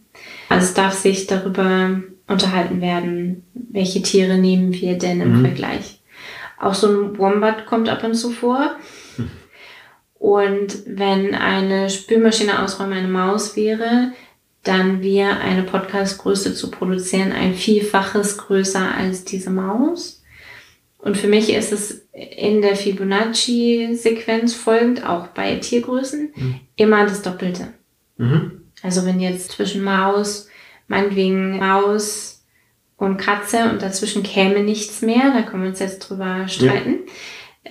Also 0.49 0.65
es 0.65 0.73
darf 0.73 0.93
sich 0.93 1.27
darüber 1.27 2.01
unterhalten 2.27 2.81
werden, 2.81 3.43
welche 3.53 4.01
Tiere 4.01 4.37
nehmen 4.37 4.73
wir 4.73 4.97
denn 4.97 5.21
im 5.21 5.39
mhm. 5.39 5.45
Vergleich. 5.45 5.99
Auch 6.59 6.73
so 6.73 6.87
ein 6.87 7.17
Wombat 7.17 7.65
kommt 7.65 7.89
ab 7.89 8.03
und 8.03 8.15
zu 8.15 8.31
vor. 8.31 8.71
Und 10.25 10.87
wenn 10.87 11.35
eine 11.35 11.91
Spülmaschine 11.91 12.63
ausräumen 12.63 12.97
eine 12.97 13.07
Maus 13.07 13.55
wäre, 13.55 14.11
dann 14.63 15.03
wäre 15.03 15.37
eine 15.37 15.61
Podcastgröße 15.61 16.55
zu 16.55 16.71
produzieren 16.71 17.31
ein 17.31 17.53
Vielfaches 17.53 18.39
größer 18.39 18.95
als 18.97 19.23
diese 19.23 19.51
Maus. 19.51 20.23
Und 20.97 21.15
für 21.15 21.27
mich 21.27 21.53
ist 21.53 21.71
es 21.71 22.07
in 22.11 22.63
der 22.63 22.75
Fibonacci-Sequenz 22.75 24.55
folgend, 24.55 25.07
auch 25.07 25.27
bei 25.27 25.57
Tiergrößen, 25.57 26.33
mhm. 26.35 26.59
immer 26.75 27.03
das 27.03 27.21
Doppelte. 27.21 27.67
Mhm. 28.17 28.63
Also 28.81 29.05
wenn 29.05 29.19
jetzt 29.19 29.51
zwischen 29.51 29.83
Maus, 29.83 30.47
meinetwegen 30.87 31.59
Maus 31.59 32.43
und 32.97 33.17
Katze 33.17 33.69
und 33.69 33.83
dazwischen 33.83 34.23
käme 34.23 34.61
nichts 34.61 35.03
mehr, 35.03 35.31
da 35.35 35.43
können 35.43 35.61
wir 35.61 35.69
uns 35.69 35.77
jetzt 35.77 35.99
drüber 35.99 36.47
streiten, 36.47 37.01
ja. 37.05 37.11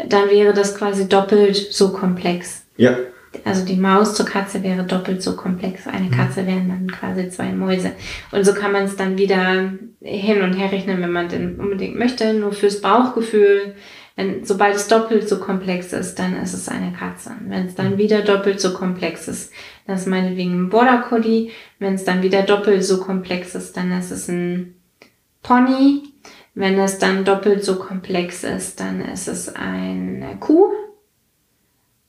Dann 0.08 0.30
wäre 0.30 0.52
das 0.52 0.76
quasi 0.76 1.08
doppelt 1.08 1.56
so 1.56 1.92
komplex. 1.92 2.66
Ja. 2.76 2.96
Also 3.44 3.64
die 3.64 3.76
Maus 3.76 4.14
zur 4.14 4.26
Katze 4.26 4.62
wäre 4.62 4.84
doppelt 4.84 5.22
so 5.22 5.34
komplex. 5.34 5.86
Eine 5.86 6.06
mhm. 6.06 6.12
Katze 6.12 6.46
wären 6.46 6.68
dann 6.68 6.90
quasi 6.90 7.28
zwei 7.30 7.52
Mäuse. 7.52 7.92
Und 8.30 8.44
so 8.44 8.54
kann 8.54 8.72
man 8.72 8.84
es 8.84 8.96
dann 8.96 9.18
wieder 9.18 9.72
hin 10.00 10.42
und 10.42 10.52
her 10.52 10.70
rechnen, 10.70 11.02
wenn 11.02 11.12
man 11.12 11.28
denn 11.28 11.58
unbedingt 11.58 11.98
möchte. 11.98 12.32
Nur 12.34 12.52
fürs 12.52 12.80
Bauchgefühl 12.80 13.74
wenn, 14.16 14.44
sobald 14.44 14.76
es 14.76 14.86
doppelt 14.86 15.28
so 15.28 15.40
komplex 15.40 15.92
ist, 15.92 16.18
dann 16.18 16.40
ist 16.40 16.54
es 16.54 16.68
eine 16.68 16.92
Katze. 16.92 17.32
Wenn 17.48 17.66
es 17.66 17.74
dann 17.74 17.92
mhm. 17.92 17.98
wieder 17.98 18.22
doppelt 18.22 18.60
so 18.60 18.72
komplex 18.72 19.26
ist, 19.26 19.52
das 19.86 20.02
ist 20.02 20.06
meinetwegen 20.06 20.66
ein 20.66 20.70
Border 20.70 20.98
Collie. 21.08 21.50
Wenn 21.80 21.94
es 21.94 22.04
dann 22.04 22.22
wieder 22.22 22.42
doppelt 22.42 22.84
so 22.84 23.00
komplex 23.00 23.54
ist, 23.54 23.76
dann 23.76 23.90
ist 23.92 24.12
es 24.12 24.28
ein 24.28 24.76
Pony. 25.42 26.13
Wenn 26.54 26.78
es 26.78 26.98
dann 26.98 27.24
doppelt 27.24 27.64
so 27.64 27.76
komplex 27.76 28.44
ist, 28.44 28.78
dann 28.80 29.00
ist 29.00 29.26
es 29.26 29.54
eine 29.54 30.36
Kuh. 30.38 30.70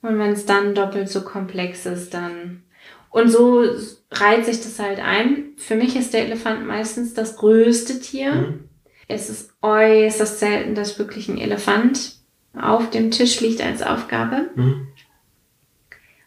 Und 0.02 0.20
wenn 0.20 0.34
es 0.34 0.46
dann 0.46 0.76
doppelt 0.76 1.10
so 1.10 1.22
komplex 1.22 1.86
ist, 1.86 2.14
dann... 2.14 2.64
Und 3.10 3.30
so 3.30 3.64
reiht 4.12 4.46
sich 4.46 4.62
das 4.62 4.78
halt 4.78 5.00
ein. 5.00 5.54
Für 5.58 5.76
mich 5.76 5.96
ist 5.96 6.14
der 6.14 6.26
Elefant 6.26 6.68
meistens 6.68 7.14
das 7.14 7.38
größte 7.38 8.00
Tier. 8.00 8.34
Mhm. 8.34 8.70
Es 9.08 9.30
ist 9.30 9.52
äußerst 9.62 10.40
selten, 10.40 10.76
dass 10.76 11.00
wirklich 11.00 11.30
ein 11.30 11.38
Elefant 11.38 12.16
auf 12.54 12.90
dem 12.90 13.12
Tisch 13.12 13.40
liegt 13.40 13.62
als 13.62 13.82
Aufgabe. 13.82 14.50
Mhm. 14.56 14.88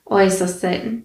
Äußerst 0.07 0.61
selten. 0.61 1.05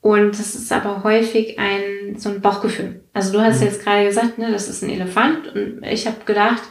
Und 0.00 0.38
das 0.38 0.54
ist 0.54 0.72
aber 0.72 1.04
häufig 1.04 1.58
ein 1.58 1.82
so 2.16 2.28
ein 2.28 2.40
Bauchgefühl. 2.40 3.04
Also 3.12 3.32
du 3.32 3.40
hast 3.40 3.60
mhm. 3.60 3.66
jetzt 3.66 3.82
gerade 3.82 4.06
gesagt, 4.06 4.38
ne, 4.38 4.50
das 4.50 4.68
ist 4.68 4.82
ein 4.82 4.90
Elefant. 4.90 5.54
Und 5.54 5.82
ich 5.84 6.06
habe 6.06 6.24
gedacht, 6.24 6.62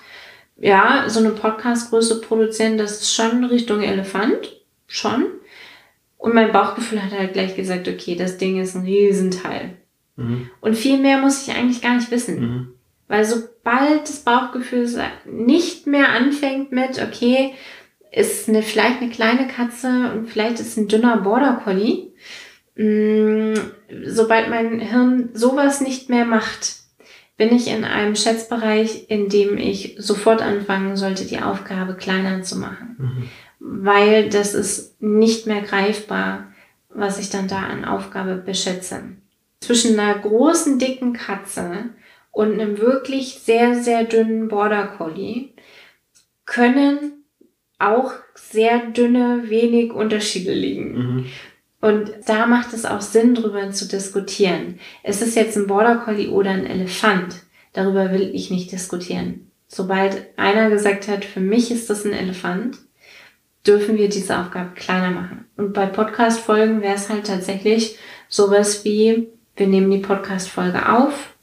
ja, 0.57 1.05
so 1.07 1.19
eine 1.19 1.31
Podcastgröße 1.31 2.21
produzieren, 2.21 2.77
das 2.77 3.01
ist 3.01 3.13
schon 3.13 3.43
Richtung 3.43 3.81
Elefant. 3.81 4.61
Schon. 4.87 5.25
Und 6.17 6.35
mein 6.35 6.51
Bauchgefühl 6.51 7.03
hat 7.03 7.11
halt 7.11 7.33
gleich 7.33 7.55
gesagt, 7.55 7.87
okay, 7.87 8.15
das 8.15 8.37
Ding 8.37 8.59
ist 8.59 8.75
ein 8.75 8.85
Riesenteil. 8.85 9.77
Mhm. 10.15 10.49
Und 10.61 10.77
viel 10.77 10.99
mehr 10.99 11.17
muss 11.17 11.47
ich 11.47 11.55
eigentlich 11.55 11.81
gar 11.81 11.95
nicht 11.95 12.11
wissen. 12.11 12.39
Mhm. 12.39 12.73
Weil 13.07 13.25
sobald 13.25 14.03
das 14.03 14.19
Bauchgefühl 14.19 14.87
nicht 15.25 15.87
mehr 15.87 16.09
anfängt 16.09 16.71
mit, 16.71 17.01
okay, 17.01 17.53
ist 18.11 18.47
eine, 18.47 18.61
vielleicht 18.61 19.01
eine 19.01 19.09
kleine 19.09 19.47
Katze 19.47 20.11
und 20.13 20.27
vielleicht 20.29 20.59
ist 20.59 20.77
ein 20.77 20.87
dünner 20.87 21.17
Border 21.17 21.61
Collie, 21.63 22.13
mh, 22.75 22.85
mm, 22.85 23.71
sobald 24.05 24.49
mein 24.49 24.79
Hirn 24.79 25.29
sowas 25.33 25.81
nicht 25.81 26.09
mehr 26.09 26.25
macht, 26.25 26.83
bin 27.37 27.55
ich 27.55 27.67
in 27.67 27.83
einem 27.83 28.15
Schätzbereich, 28.15 29.09
in 29.09 29.29
dem 29.29 29.57
ich 29.57 29.95
sofort 29.97 30.41
anfangen 30.41 30.95
sollte, 30.95 31.25
die 31.25 31.39
Aufgabe 31.39 31.95
kleiner 31.95 32.43
zu 32.43 32.57
machen. 32.57 32.95
Mhm. 32.99 33.29
Weil 33.59 34.29
das 34.29 34.53
ist 34.53 35.01
nicht 35.01 35.47
mehr 35.47 35.61
greifbar, 35.61 36.53
was 36.89 37.19
ich 37.19 37.29
dann 37.29 37.47
da 37.47 37.59
an 37.63 37.85
Aufgabe 37.85 38.35
beschätze. 38.35 39.01
Zwischen 39.61 39.97
einer 39.97 40.19
großen, 40.19 40.77
dicken 40.77 41.13
Katze 41.13 41.89
und 42.31 42.53
einem 42.53 42.77
wirklich 42.77 43.39
sehr, 43.39 43.81
sehr 43.81 44.03
dünnen 44.03 44.47
Border 44.47 44.87
Collie 44.87 45.49
können 46.45 47.23
auch 47.79 48.11
sehr 48.35 48.79
dünne, 48.87 49.43
wenig 49.47 49.91
Unterschiede 49.91 50.53
liegen. 50.53 50.93
Mhm. 50.93 51.25
Und 51.83 52.13
da 52.27 52.45
macht 52.45 52.71
es 52.71 52.85
auch 52.85 53.01
Sinn, 53.01 53.35
darüber 53.35 53.69
zu 53.71 53.89
diskutieren. 53.89 54.79
Ist 55.03 55.21
es 55.21 55.35
jetzt 55.35 55.57
ein 55.57 55.67
Border 55.67 55.97
Collie 55.97 56.29
oder 56.29 56.51
ein 56.51 56.65
Elefant? 56.65 57.43
Darüber 57.73 58.13
will 58.13 58.31
ich 58.33 58.49
nicht 58.49 58.71
diskutieren. 58.71 59.51
Sobald 59.67 60.27
einer 60.37 60.69
gesagt 60.69 61.09
hat, 61.09 61.25
für 61.25 61.41
mich 61.41 61.71
ist 61.71 61.89
das 61.89 62.05
ein 62.05 62.13
Elefant, 62.13 62.77
dürfen 63.67 63.97
wir 63.97 64.07
diese 64.07 64.39
Aufgabe 64.39 64.69
kleiner 64.75 65.11
machen. 65.11 65.43
Und 65.57 65.73
bei 65.73 65.85
Podcast-Folgen 65.85 66.81
wäre 66.81 66.95
es 66.95 67.09
halt 67.09 67.27
tatsächlich 67.27 67.97
sowas 68.29 68.85
wie, 68.85 69.27
wir 69.57 69.67
nehmen 69.67 69.91
die 69.91 69.97
Podcast-Folge 69.97 70.87
auf, 70.87 71.35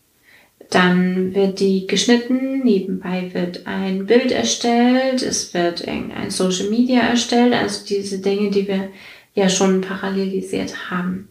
dann 0.71 1.35
wird 1.35 1.61
die 1.61 1.87
geschnitten, 1.87 2.61
nebenbei 2.61 3.29
wird 3.35 3.67
ein 3.67 4.07
Bild 4.07 4.33
erstellt, 4.33 5.21
es 5.21 5.53
wird 5.53 5.87
irgendein 5.87 6.31
Social 6.31 6.71
Media 6.71 7.01
erstellt, 7.01 7.53
also 7.53 7.85
diese 7.85 8.21
Dinge, 8.21 8.51
die 8.51 8.67
wir 8.67 8.89
ja 9.35 9.49
schon 9.49 9.81
parallelisiert 9.81 10.91
haben. 10.91 11.29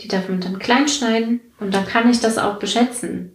Die 0.00 0.08
darf 0.08 0.28
man 0.28 0.40
dann 0.40 0.58
klein 0.58 0.88
schneiden 0.88 1.40
und 1.58 1.74
dann 1.74 1.86
kann 1.86 2.10
ich 2.10 2.20
das 2.20 2.38
auch 2.38 2.58
beschätzen. 2.58 3.32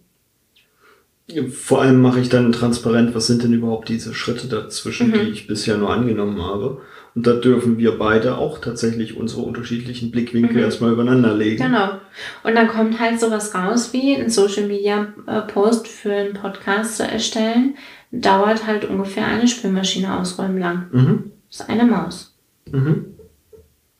Vor 1.50 1.82
allem 1.82 2.00
mache 2.00 2.20
ich 2.20 2.28
dann 2.28 2.52
transparent, 2.52 3.14
was 3.14 3.26
sind 3.26 3.42
denn 3.42 3.52
überhaupt 3.52 3.88
diese 3.88 4.14
Schritte 4.14 4.46
dazwischen, 4.46 5.08
mhm. 5.08 5.14
die 5.14 5.30
ich 5.30 5.48
bisher 5.48 5.76
nur 5.76 5.90
angenommen 5.90 6.40
habe. 6.40 6.82
Und 7.16 7.26
da 7.26 7.32
dürfen 7.32 7.78
wir 7.78 7.98
beide 7.98 8.36
auch 8.36 8.60
tatsächlich 8.60 9.16
unsere 9.16 9.42
unterschiedlichen 9.42 10.10
Blickwinkel 10.12 10.58
mhm. 10.58 10.62
erstmal 10.62 10.92
übereinander 10.92 11.34
legen. 11.34 11.64
Genau. 11.64 11.98
Und 12.44 12.54
dann 12.54 12.68
kommt 12.68 13.00
halt 13.00 13.18
sowas 13.18 13.54
raus, 13.54 13.92
wie 13.92 14.14
ein 14.14 14.30
Social 14.30 14.68
Media 14.68 15.14
äh, 15.26 15.40
Post 15.40 15.88
für 15.88 16.12
einen 16.12 16.34
Podcast 16.34 16.98
zu 16.98 17.04
erstellen, 17.04 17.74
dauert 18.12 18.66
halt 18.66 18.84
ungefähr 18.84 19.26
eine 19.26 19.48
Spülmaschine 19.48 20.16
ausräumen 20.18 20.58
lang. 20.58 20.86
Mhm. 20.92 21.32
Das 21.48 21.60
ist 21.60 21.68
eine 21.68 21.84
Maus. 21.84 22.36
Mhm. 22.70 23.15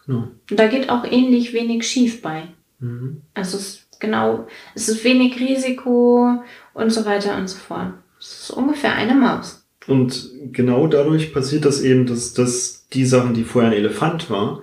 Genau. 0.06 0.28
Und 0.50 0.58
da 0.58 0.66
geht 0.66 0.88
auch 0.88 1.04
ähnlich 1.04 1.52
wenig 1.52 1.86
schief 1.86 2.22
bei. 2.22 2.44
Mhm. 2.78 3.22
Also 3.34 3.56
es 3.56 3.68
ist 3.68 4.00
genau, 4.00 4.46
es 4.74 4.88
ist 4.88 5.04
wenig 5.04 5.38
Risiko 5.40 6.40
und 6.74 6.90
so 6.90 7.04
weiter 7.04 7.36
und 7.36 7.48
so 7.48 7.58
fort. 7.58 7.94
Es 8.20 8.42
ist 8.42 8.50
ungefähr 8.50 8.94
eine 8.94 9.14
Maus. 9.14 9.66
Und 9.86 10.30
genau 10.52 10.86
dadurch 10.86 11.32
passiert 11.32 11.64
das 11.64 11.80
eben, 11.80 12.06
dass 12.06 12.34
dass 12.34 12.88
die 12.92 13.04
Sachen, 13.04 13.34
die 13.34 13.44
vorher 13.44 13.70
ein 13.70 13.76
Elefant 13.76 14.30
war, 14.30 14.62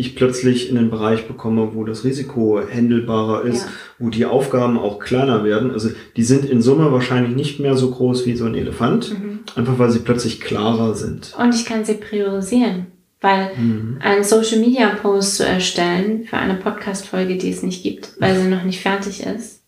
ich 0.00 0.14
plötzlich 0.14 0.70
in 0.70 0.76
den 0.76 0.90
Bereich 0.90 1.26
bekomme, 1.26 1.74
wo 1.74 1.82
das 1.82 2.04
Risiko 2.04 2.60
händelbarer 2.60 3.42
ist, 3.42 3.62
ja. 3.62 3.72
wo 3.98 4.10
die 4.10 4.26
Aufgaben 4.26 4.78
auch 4.78 5.00
kleiner 5.00 5.42
werden. 5.42 5.72
Also 5.72 5.90
die 6.16 6.22
sind 6.22 6.44
in 6.44 6.62
Summe 6.62 6.92
wahrscheinlich 6.92 7.34
nicht 7.34 7.58
mehr 7.58 7.76
so 7.76 7.90
groß 7.90 8.24
wie 8.24 8.36
so 8.36 8.44
ein 8.44 8.54
Elefant, 8.54 9.18
mhm. 9.18 9.40
einfach 9.56 9.78
weil 9.80 9.90
sie 9.90 9.98
plötzlich 9.98 10.40
klarer 10.40 10.94
sind. 10.94 11.34
Und 11.36 11.52
ich 11.52 11.64
kann 11.64 11.84
sie 11.84 11.94
priorisieren, 11.94 12.86
weil 13.20 13.56
mhm. 13.56 13.98
einen 14.00 14.24
Social 14.24 14.58
Media 14.58 14.88
Post 14.90 15.36
zu 15.36 15.44
erstellen 15.44 16.24
für 16.24 16.36
eine 16.36 16.54
Podcast 16.54 17.06
Folge, 17.06 17.36
die 17.36 17.50
es 17.50 17.62
nicht 17.62 17.82
gibt, 17.82 18.12
weil 18.20 18.36
sie 18.36 18.48
noch 18.48 18.62
nicht 18.62 18.80
fertig 18.80 19.24
ist, 19.24 19.62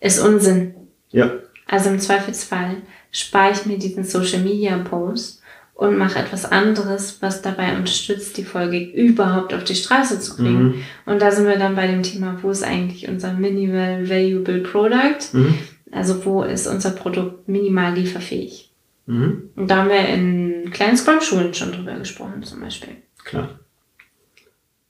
ist 0.00 0.20
Unsinn. 0.20 0.74
Ja. 1.10 1.30
Also 1.66 1.90
im 1.90 1.98
Zweifelsfall 1.98 2.76
spare 3.10 3.52
ich 3.52 3.66
mir 3.66 3.78
diesen 3.78 4.04
Social 4.04 4.40
Media 4.40 4.76
Post 4.78 5.42
und 5.74 5.98
mache 5.98 6.18
etwas 6.18 6.44
anderes, 6.44 7.18
was 7.20 7.42
dabei 7.42 7.76
unterstützt, 7.76 8.36
die 8.36 8.44
Folge 8.44 8.78
überhaupt 8.78 9.52
auf 9.52 9.64
die 9.64 9.74
Straße 9.74 10.20
zu 10.20 10.36
kriegen. 10.36 10.62
Mhm. 10.62 10.74
Und 11.04 11.20
da 11.20 11.32
sind 11.32 11.46
wir 11.46 11.58
dann 11.58 11.74
bei 11.74 11.86
dem 11.86 12.02
Thema, 12.02 12.38
wo 12.42 12.50
ist 12.50 12.62
eigentlich 12.62 13.08
unser 13.08 13.32
Minimal 13.32 14.08
Valuable 14.08 14.60
Product? 14.60 15.32
Mhm. 15.32 15.58
Also 15.90 16.24
wo 16.24 16.42
ist 16.42 16.66
unser 16.66 16.90
Produkt 16.90 17.48
minimal 17.48 17.94
lieferfähig? 17.94 18.63
Mhm. 19.06 19.50
Und 19.54 19.70
da 19.70 19.76
haben 19.78 19.90
wir 19.90 20.08
in 20.08 20.70
kleinen 20.70 20.96
Scrum-Schulen 20.96 21.54
schon 21.54 21.72
drüber 21.72 21.94
gesprochen 21.94 22.42
zum 22.42 22.60
Beispiel. 22.60 22.96
Klar. 23.24 23.58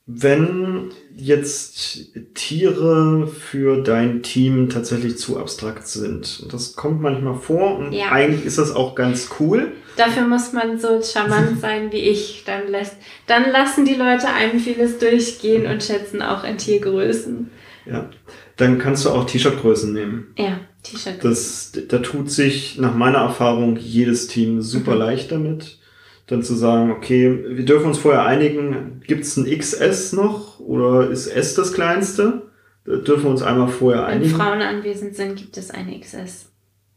Wenn 0.07 0.91
jetzt 1.17 2.11
Tiere 2.35 3.27
für 3.27 3.83
dein 3.83 4.23
Team 4.23 4.69
tatsächlich 4.69 5.17
zu 5.17 5.39
abstrakt 5.39 5.87
sind, 5.87 6.53
das 6.53 6.77
kommt 6.77 7.01
manchmal 7.01 7.37
vor 7.37 7.79
und 7.79 7.93
ja. 7.93 8.13
eigentlich 8.13 8.45
ist 8.45 8.59
das 8.59 8.75
auch 8.75 8.95
ganz 8.95 9.31
cool. 9.41 9.73
Dafür 9.97 10.27
muss 10.27 10.53
man 10.53 10.79
so 10.79 11.01
charmant 11.01 11.59
sein 11.61 11.91
wie 11.91 12.01
ich. 12.01 12.45
Dann, 12.45 12.69
lässt, 12.69 12.97
dann 13.27 13.51
lassen 13.51 13.87
die 13.87 13.95
Leute 13.95 14.29
einem 14.29 14.61
vieles 14.61 14.99
durchgehen 14.99 15.67
und 15.67 15.83
schätzen 15.83 16.21
auch 16.21 16.45
in 16.45 16.59
Tiergrößen. 16.59 17.51
Ja, 17.87 18.11
dann 18.57 18.79
kannst 18.79 19.07
du 19.07 19.11
auch 19.11 19.25
T-Shirt-Größen 19.25 19.93
nehmen. 19.93 20.35
Ja, 20.37 20.61
T-Shirt. 20.85 21.17
Das, 21.25 21.73
da 21.89 21.99
tut 21.99 22.31
sich 22.31 22.79
nach 22.79 22.95
meiner 22.95 23.19
Erfahrung 23.19 23.77
jedes 23.77 24.29
Team 24.29 24.63
super 24.63 24.93
Mhm. 24.95 24.99
leicht 24.99 25.33
damit. 25.33 25.79
Dann 26.27 26.43
zu 26.43 26.55
sagen, 26.55 26.91
okay, 26.93 27.45
wir 27.49 27.65
dürfen 27.65 27.87
uns 27.89 27.99
vorher 27.99 28.25
einigen, 28.25 29.03
gibt 29.07 29.25
es 29.25 29.37
ein 29.37 29.45
XS 29.47 30.13
noch 30.15 30.59
oder 30.61 31.11
ist 31.11 31.27
S 31.27 31.55
das 31.55 31.73
kleinste? 31.75 32.43
Da 32.87 32.97
dürfen 32.97 33.25
wir 33.25 33.31
uns 33.31 33.43
einmal 33.43 33.69
vorher 33.69 34.03
Wenn 34.07 34.15
einigen. 34.15 34.35
Frauen 34.35 34.63
anwesend 34.63 35.17
sind, 35.17 35.37
gibt 35.37 35.57
es 35.59 35.71
eine 35.71 35.99
XS. 36.01 36.47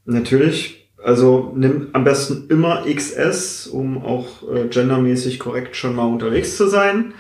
Natürlich. 0.05 0.89
Also 1.03 1.53
nimm 1.55 1.89
am 1.93 2.03
besten 2.03 2.47
immer 2.49 2.85
XS, 2.85 3.67
um 3.67 3.97
auch 4.03 4.43
äh, 4.53 4.67
gendermäßig 4.67 5.39
korrekt 5.39 5.75
schon 5.75 5.95
mal 5.95 6.05
unterwegs 6.05 6.57
zu 6.57 6.67
sein. 6.67 7.13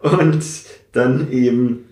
Und 0.00 0.42
dann 0.92 1.30
eben 1.32 1.84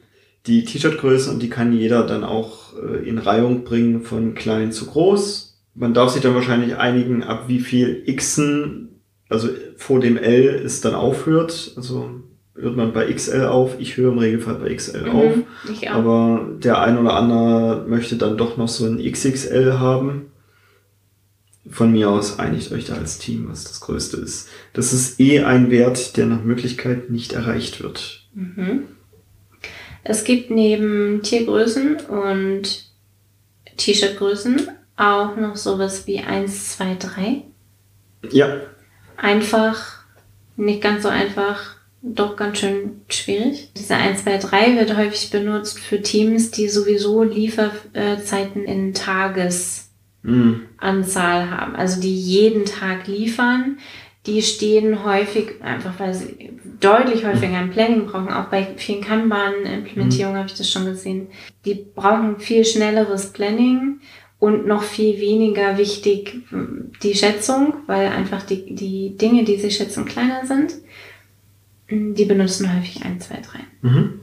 die 0.51 0.65
T-Shirt-Größe 0.65 1.31
und 1.31 1.41
die 1.41 1.49
kann 1.49 1.73
jeder 1.73 2.05
dann 2.05 2.25
auch 2.25 2.75
äh, 2.75 3.09
in 3.09 3.19
Reihung 3.19 3.65
bringen 3.65 4.03
von 4.03 4.35
klein 4.35 4.73
zu 4.73 4.87
groß. 4.87 5.59
Man 5.75 5.95
darf 5.95 6.11
sich 6.11 6.23
dann 6.23 6.35
wahrscheinlich 6.35 6.77
einigen, 6.77 7.23
ab 7.23 7.45
wie 7.47 7.61
viel 7.61 8.05
Xen, 8.17 8.89
also 9.29 9.49
vor 9.77 10.01
dem 10.01 10.17
L 10.17 10.61
es 10.65 10.81
dann 10.81 10.95
aufhört. 10.95 11.73
Also 11.77 12.11
hört 12.57 12.77
man 12.77 12.93
bei 12.93 13.13
XL 13.13 13.45
auf. 13.45 13.77
Ich 13.79 13.97
höre 13.97 14.13
im 14.13 14.19
Regelfall 14.19 14.57
bei 14.57 14.75
XL 14.75 15.09
auf. 15.09 15.37
Mhm, 15.37 15.45
auch. 15.89 15.95
Aber 15.95 16.49
der 16.59 16.83
ein 16.83 16.99
oder 16.99 17.15
andere 17.15 17.87
möchte 17.89 18.17
dann 18.17 18.37
doch 18.37 18.57
noch 18.57 18.69
so 18.69 18.85
ein 18.85 18.99
XXL 18.99 19.79
haben. 19.79 20.27
Von 21.71 21.93
mir 21.93 22.11
aus 22.11 22.41
einigt 22.41 22.73
euch 22.73 22.87
da 22.87 22.95
als 22.95 23.19
Team, 23.19 23.47
was 23.49 23.65
das 23.65 23.81
Größte 23.81 24.17
ist. 24.17 24.49
Das 24.73 24.93
ist 24.93 25.21
eh 25.21 25.45
ein 25.45 25.71
Wert, 25.71 26.17
der 26.17 26.27
nach 26.27 26.43
Möglichkeit 26.43 27.11
nicht 27.11 27.33
erreicht 27.33 27.81
wird. 27.81 28.29
Mhm. 28.35 28.83
Es 30.03 30.25
gibt 30.25 30.51
neben 30.51 31.23
Tiergrößen 31.23 31.97
und 32.07 32.87
T-Shirt-Größen 33.77 34.69
auch 34.97 35.37
noch 35.37 35.57
sowas 35.57 36.07
wie 36.07 36.21
1, 36.21 36.77
2, 36.77 36.97
3. 36.99 37.43
Ja, 38.31 38.61
Einfach, 39.21 40.05
nicht 40.57 40.81
ganz 40.81 41.03
so 41.03 41.11
einfach, 41.11 41.77
doch 42.01 42.37
ganz 42.37 42.59
schön 42.59 43.03
schwierig. 43.11 43.71
Diese 43.77 43.95
1, 43.95 44.25
2, 44.25 44.39
3 44.39 44.77
wird 44.77 44.97
häufig 44.97 45.31
benutzt 45.31 45.79
für 45.79 46.01
Teams, 46.01 46.51
die 46.51 46.69
sowieso 46.69 47.23
Lieferzeiten 47.23 48.65
in 48.65 48.95
Tagesanzahl 48.95 49.91
hm. 50.23 51.51
haben. 51.51 51.77
Also 51.77 52.01
die 52.01 52.17
jeden 52.17 52.65
Tag 52.65 53.07
liefern. 53.07 53.79
Die 54.27 54.41
stehen 54.41 55.05
häufig, 55.05 55.63
einfach 55.63 55.99
weil 55.99 56.15
sie 56.15 56.59
deutlich 56.81 57.25
häufiger 57.25 57.59
ein 57.59 57.71
Planning 57.71 58.07
brauchen. 58.07 58.33
Auch 58.33 58.47
bei 58.47 58.67
vielen 58.77 59.03
Kanban-Implementierungen 59.03 60.39
habe 60.39 60.49
ich 60.49 60.57
das 60.57 60.71
schon 60.71 60.87
gesehen. 60.87 61.29
Die 61.65 61.75
brauchen 61.75 62.41
viel 62.41 62.65
schnelleres 62.65 63.33
Planning 63.33 64.01
und 64.39 64.67
noch 64.67 64.83
viel 64.83 65.21
weniger 65.21 65.77
wichtig 65.77 66.43
mm, 66.51 66.93
die 67.03 67.15
Schätzung, 67.15 67.75
weil 67.87 68.09
einfach 68.09 68.43
die, 68.43 68.75
die 68.75 69.17
Dinge, 69.17 69.45
die 69.45 69.59
sie 69.59 69.71
schätzen, 69.71 70.07
kleiner 70.07 70.47
sind. 70.47 70.75
Mm, 71.89 72.15
Die 72.15 72.25
benutzen 72.25 72.75
häufig 72.75 73.05
1, 73.05 73.29
2, 73.29 73.35
3. 73.35 73.43
Mhm. 73.83 74.21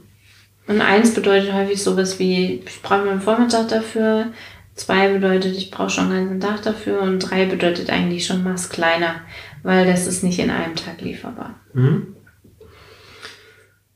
Und 0.66 0.82
eins 0.82 1.14
bedeutet 1.14 1.54
häufig 1.54 1.82
sowas 1.82 2.18
wie, 2.18 2.62
ich 2.66 2.82
brauche 2.82 3.08
einen 3.08 3.22
Vormittag 3.22 3.68
dafür. 3.68 4.32
Zwei 4.74 5.08
bedeutet, 5.08 5.56
ich 5.56 5.70
brauche 5.70 5.90
schon 5.90 6.12
einen 6.12 6.40
ganzen 6.40 6.40
Tag 6.40 6.62
dafür. 6.62 7.00
Und 7.00 7.20
drei 7.20 7.46
bedeutet 7.46 7.88
eigentlich 7.88 8.26
schon 8.26 8.44
was 8.44 8.68
kleiner, 8.68 9.22
weil 9.62 9.86
das 9.86 10.06
ist 10.06 10.22
nicht 10.22 10.38
in 10.38 10.50
einem 10.50 10.76
Tag 10.76 11.00
lieferbar. 11.00 11.54
Mhm. 11.72 12.17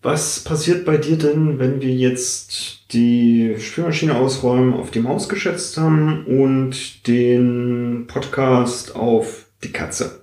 Was 0.03 0.41
passiert 0.41 0.85
bei 0.85 0.97
dir 0.97 1.17
denn, 1.17 1.61
wenn 1.61 1.81
wir 1.81 1.95
jetzt 1.95 2.93
die 2.93 3.55
Spülmaschine 3.61 4.17
ausräumen, 4.17 4.75
auf 4.75 4.91
die 4.91 4.99
Maus 4.99 5.29
geschätzt 5.29 5.77
haben 5.79 6.27
und 6.27 7.07
den 7.07 8.09
Podcast 8.09 8.97
auf 8.97 9.47
die 9.63 9.71
Katze? 9.71 10.23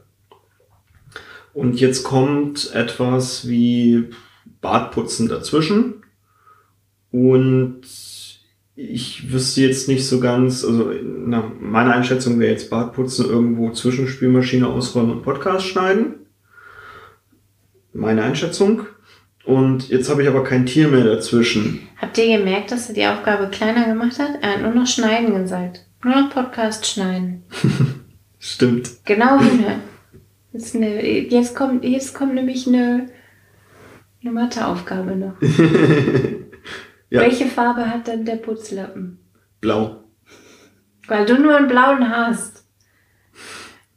Und 1.53 1.79
jetzt 1.79 2.03
kommt 2.03 2.75
etwas 2.75 3.47
wie 3.47 4.09
Bartputzen 4.59 5.29
dazwischen. 5.29 6.03
Und 7.11 7.81
ich 8.75 9.31
wüsste 9.31 9.61
jetzt 9.61 9.87
nicht 9.87 10.05
so 10.05 10.19
ganz, 10.19 10.65
also 10.65 10.91
nach 11.03 11.45
meiner 11.57 11.93
Einschätzung 11.95 12.37
wäre 12.39 12.51
jetzt 12.51 12.69
Bartputzen 12.69 13.29
irgendwo 13.29 13.71
zwischen 13.71 14.09
Spülmaschine 14.09 14.67
ausräumen 14.67 15.11
und 15.11 15.23
Podcast 15.23 15.67
schneiden. 15.67 16.15
Meine 17.93 18.23
Einschätzung. 18.23 18.81
Und 19.49 19.89
jetzt 19.89 20.11
habe 20.11 20.21
ich 20.21 20.27
aber 20.27 20.43
kein 20.43 20.67
Tier 20.67 20.89
mehr 20.89 21.03
dazwischen. 21.03 21.87
Habt 21.99 22.19
ihr 22.19 22.37
gemerkt, 22.37 22.71
dass 22.71 22.87
er 22.87 22.93
die 22.93 23.07
Aufgabe 23.07 23.49
kleiner 23.49 23.85
gemacht 23.85 24.19
hat? 24.19 24.37
Er 24.41 24.53
hat 24.53 24.61
nur 24.61 24.75
noch 24.75 24.85
schneiden 24.85 25.33
gesagt. 25.33 25.87
Nur 26.03 26.15
noch 26.15 26.29
Podcast 26.29 26.85
schneiden. 26.85 27.41
Stimmt. 28.37 29.03
Genau 29.05 29.39
hinhören. 29.39 29.81
Jetzt, 30.53 30.75
eine, 30.75 31.03
jetzt, 31.03 31.55
kommt, 31.55 31.83
jetzt 31.83 32.13
kommt 32.13 32.35
nämlich 32.35 32.67
eine, 32.67 33.07
eine 34.21 34.31
Matheaufgabe 34.31 35.15
noch. 35.15 35.33
Ja. 37.11 37.21
Welche 37.21 37.47
Farbe 37.47 37.89
hat 37.89 38.05
denn 38.05 38.23
der 38.23 38.35
Putzlappen? 38.35 39.17
Blau. 39.61 40.03
Weil 41.07 41.25
du 41.25 41.39
nur 41.39 41.57
einen 41.57 41.67
blauen 41.67 42.07
hast. 42.07 42.67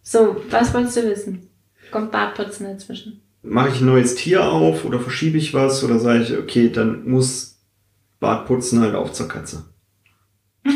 So, 0.02 0.42
was 0.48 0.72
wolltest 0.72 0.96
du 0.96 1.10
wissen? 1.10 1.50
Kommt 1.90 2.10
Bartputzen 2.10 2.68
dazwischen? 2.68 3.21
Mache 3.42 3.70
ich 3.70 3.80
ein 3.80 3.86
neues 3.86 4.14
Tier 4.14 4.44
auf 4.44 4.84
oder 4.84 5.00
verschiebe 5.00 5.36
ich 5.38 5.52
was 5.52 5.82
oder 5.82 5.98
sage 5.98 6.22
ich, 6.22 6.36
okay, 6.38 6.70
dann 6.70 7.08
muss 7.08 7.58
Bartputzen 8.20 8.80
halt 8.80 8.94
auch 8.94 9.10
zur 9.12 9.28
Katze. 9.28 9.64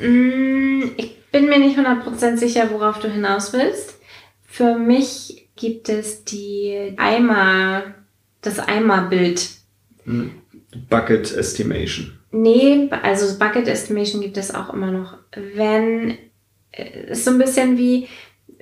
Mm, 0.00 0.90
Ich 0.96 1.22
bin 1.30 1.48
mir 1.48 1.58
nicht 1.58 1.78
100% 1.78 2.36
sicher, 2.36 2.70
worauf 2.70 2.98
du 3.00 3.08
hinaus 3.08 3.52
willst. 3.52 3.98
Für 4.44 4.76
mich 4.78 5.48
gibt 5.56 5.88
es 5.88 6.24
die 6.24 6.94
Eimer, 6.96 7.94
das 8.40 8.58
Eimerbild. 8.58 9.48
Hm. 10.04 10.32
Bucket 10.90 11.32
Estimation. 11.32 12.18
Nee, 12.32 12.88
also 13.02 13.38
Bucket 13.38 13.68
Estimation 13.68 14.20
gibt 14.20 14.36
es 14.36 14.54
auch 14.54 14.72
immer 14.72 14.90
noch. 14.90 15.16
Wenn, 15.54 16.18
ist 17.08 17.24
so 17.24 17.30
ein 17.30 17.38
bisschen 17.38 17.78
wie, 17.78 18.08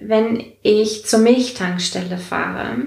wenn 0.01 0.43
ich 0.63 1.05
zur 1.07 1.21
Milchtankstelle 1.21 2.19
fahre 2.19 2.87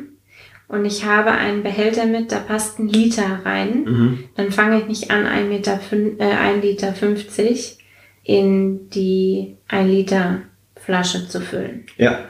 und 0.68 0.86
ich 0.86 1.06
habe 1.06 1.32
einen 1.32 1.64
Behälter 1.64 2.06
mit, 2.06 2.32
da 2.32 2.40
passt 2.40 2.80
ein 2.80 2.88
Liter 2.88 3.42
rein, 3.46 3.84
Mhm. 3.84 4.24
dann 4.36 4.52
fange 4.52 4.80
ich 4.80 4.88
nicht 4.88 5.12
an, 5.12 5.26
1, 5.26 5.48
Meter, 5.50 5.80
äh, 6.20 6.24
1 6.24 6.64
Liter 6.64 6.94
50 6.94 7.78
in 8.24 8.90
die 8.90 9.58
1 9.68 9.90
Liter 9.90 10.42
Flasche 10.76 11.28
zu 11.28 11.42
füllen. 11.42 11.86
Ja. 11.98 12.26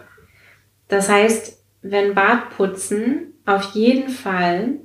Das 0.88 1.10
heißt, 1.10 1.62
wenn 1.82 2.14
Bartputzen 2.14 3.34
auf 3.46 3.74
jeden 3.74 4.10
Fall 4.10 4.76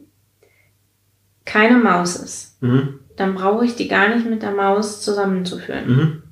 keine 1.45 1.77
Maus 1.79 2.17
ist, 2.17 2.63
Mhm. 2.63 3.01
dann 3.17 3.35
brauche 3.35 3.65
ich 3.65 3.75
die 3.77 3.89
gar 3.89 4.15
nicht 4.15 4.29
mit 4.29 4.43
der 4.43 4.53
Maus 4.53 5.03
zusammenzuführen. 5.03 5.89
Mhm. 5.89 6.23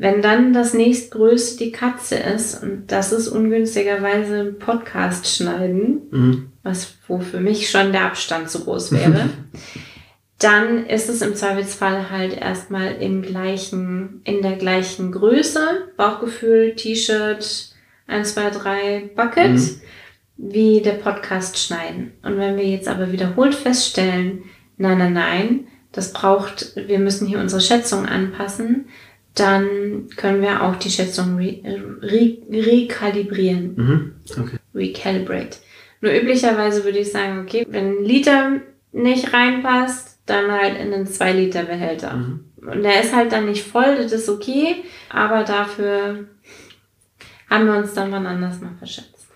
Wenn 0.00 0.22
dann 0.22 0.52
das 0.52 0.74
nächstgrößte 0.74 1.64
die 1.64 1.72
Katze 1.72 2.14
ist, 2.16 2.62
und 2.62 2.84
das 2.86 3.10
ist 3.12 3.26
ungünstigerweise 3.28 4.40
ein 4.40 4.58
Podcast 4.58 5.26
schneiden, 5.26 6.02
Mhm. 6.10 6.52
was 6.62 6.94
wo 7.08 7.18
für 7.18 7.40
mich 7.40 7.68
schon 7.68 7.90
der 7.92 8.04
Abstand 8.04 8.48
zu 8.48 8.64
groß 8.64 8.92
wäre, 8.92 9.28
dann 10.38 10.86
ist 10.86 11.08
es 11.08 11.20
im 11.20 11.34
Zweifelsfall 11.34 12.10
halt 12.10 12.36
erstmal 12.40 12.92
im 13.02 13.22
gleichen, 13.22 14.20
in 14.24 14.40
der 14.42 14.52
gleichen 14.56 15.10
Größe, 15.10 15.88
Bauchgefühl, 15.96 16.76
T-Shirt, 16.76 17.74
1, 18.06 18.34
2, 18.34 18.50
3, 18.50 19.10
Bucket, 19.16 19.50
Mhm. 19.56 19.80
wie 20.36 20.80
der 20.80 20.92
Podcast 20.92 21.58
schneiden. 21.58 22.12
Und 22.22 22.38
wenn 22.38 22.56
wir 22.56 22.64
jetzt 22.66 22.86
aber 22.86 23.10
wiederholt 23.10 23.56
feststellen, 23.56 24.44
nein, 24.76 24.98
nein, 24.98 25.12
nein, 25.14 25.66
das 25.90 26.12
braucht, 26.12 26.76
wir 26.76 27.00
müssen 27.00 27.26
hier 27.26 27.40
unsere 27.40 27.60
Schätzung 27.60 28.06
anpassen, 28.06 28.86
dann 29.40 30.08
können 30.16 30.42
wir 30.42 30.62
auch 30.62 30.76
die 30.76 30.90
Schätzung 30.90 31.36
re, 31.36 31.60
re, 32.02 32.38
rekalibrieren 32.50 33.74
Mhm. 33.76 34.12
Okay. 34.30 34.58
recalibrate. 34.74 35.58
Nur 36.00 36.12
üblicherweise 36.12 36.84
würde 36.84 36.98
ich 36.98 37.10
sagen, 37.10 37.40
okay, 37.40 37.66
wenn 37.68 37.98
ein 37.98 38.04
Liter 38.04 38.60
nicht 38.92 39.32
reinpasst, 39.32 40.20
dann 40.26 40.50
halt 40.50 40.78
in 40.78 40.92
einen 40.92 41.06
2-Liter-Behälter. 41.06 42.14
Mhm. 42.14 42.40
Und 42.60 42.82
der 42.82 43.02
ist 43.02 43.14
halt 43.14 43.32
dann 43.32 43.46
nicht 43.46 43.64
voll, 43.64 43.96
das 43.96 44.12
ist 44.12 44.28
okay, 44.28 44.76
aber 45.10 45.44
dafür 45.44 46.26
haben 47.48 47.66
wir 47.66 47.76
uns 47.76 47.94
dann 47.94 48.12
wann 48.12 48.26
anders 48.26 48.60
mal 48.60 48.74
verschätzt. 48.78 49.26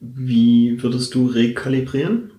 Wie 0.00 0.82
würdest 0.82 1.14
du 1.14 1.26
rekalibrieren? 1.26 2.32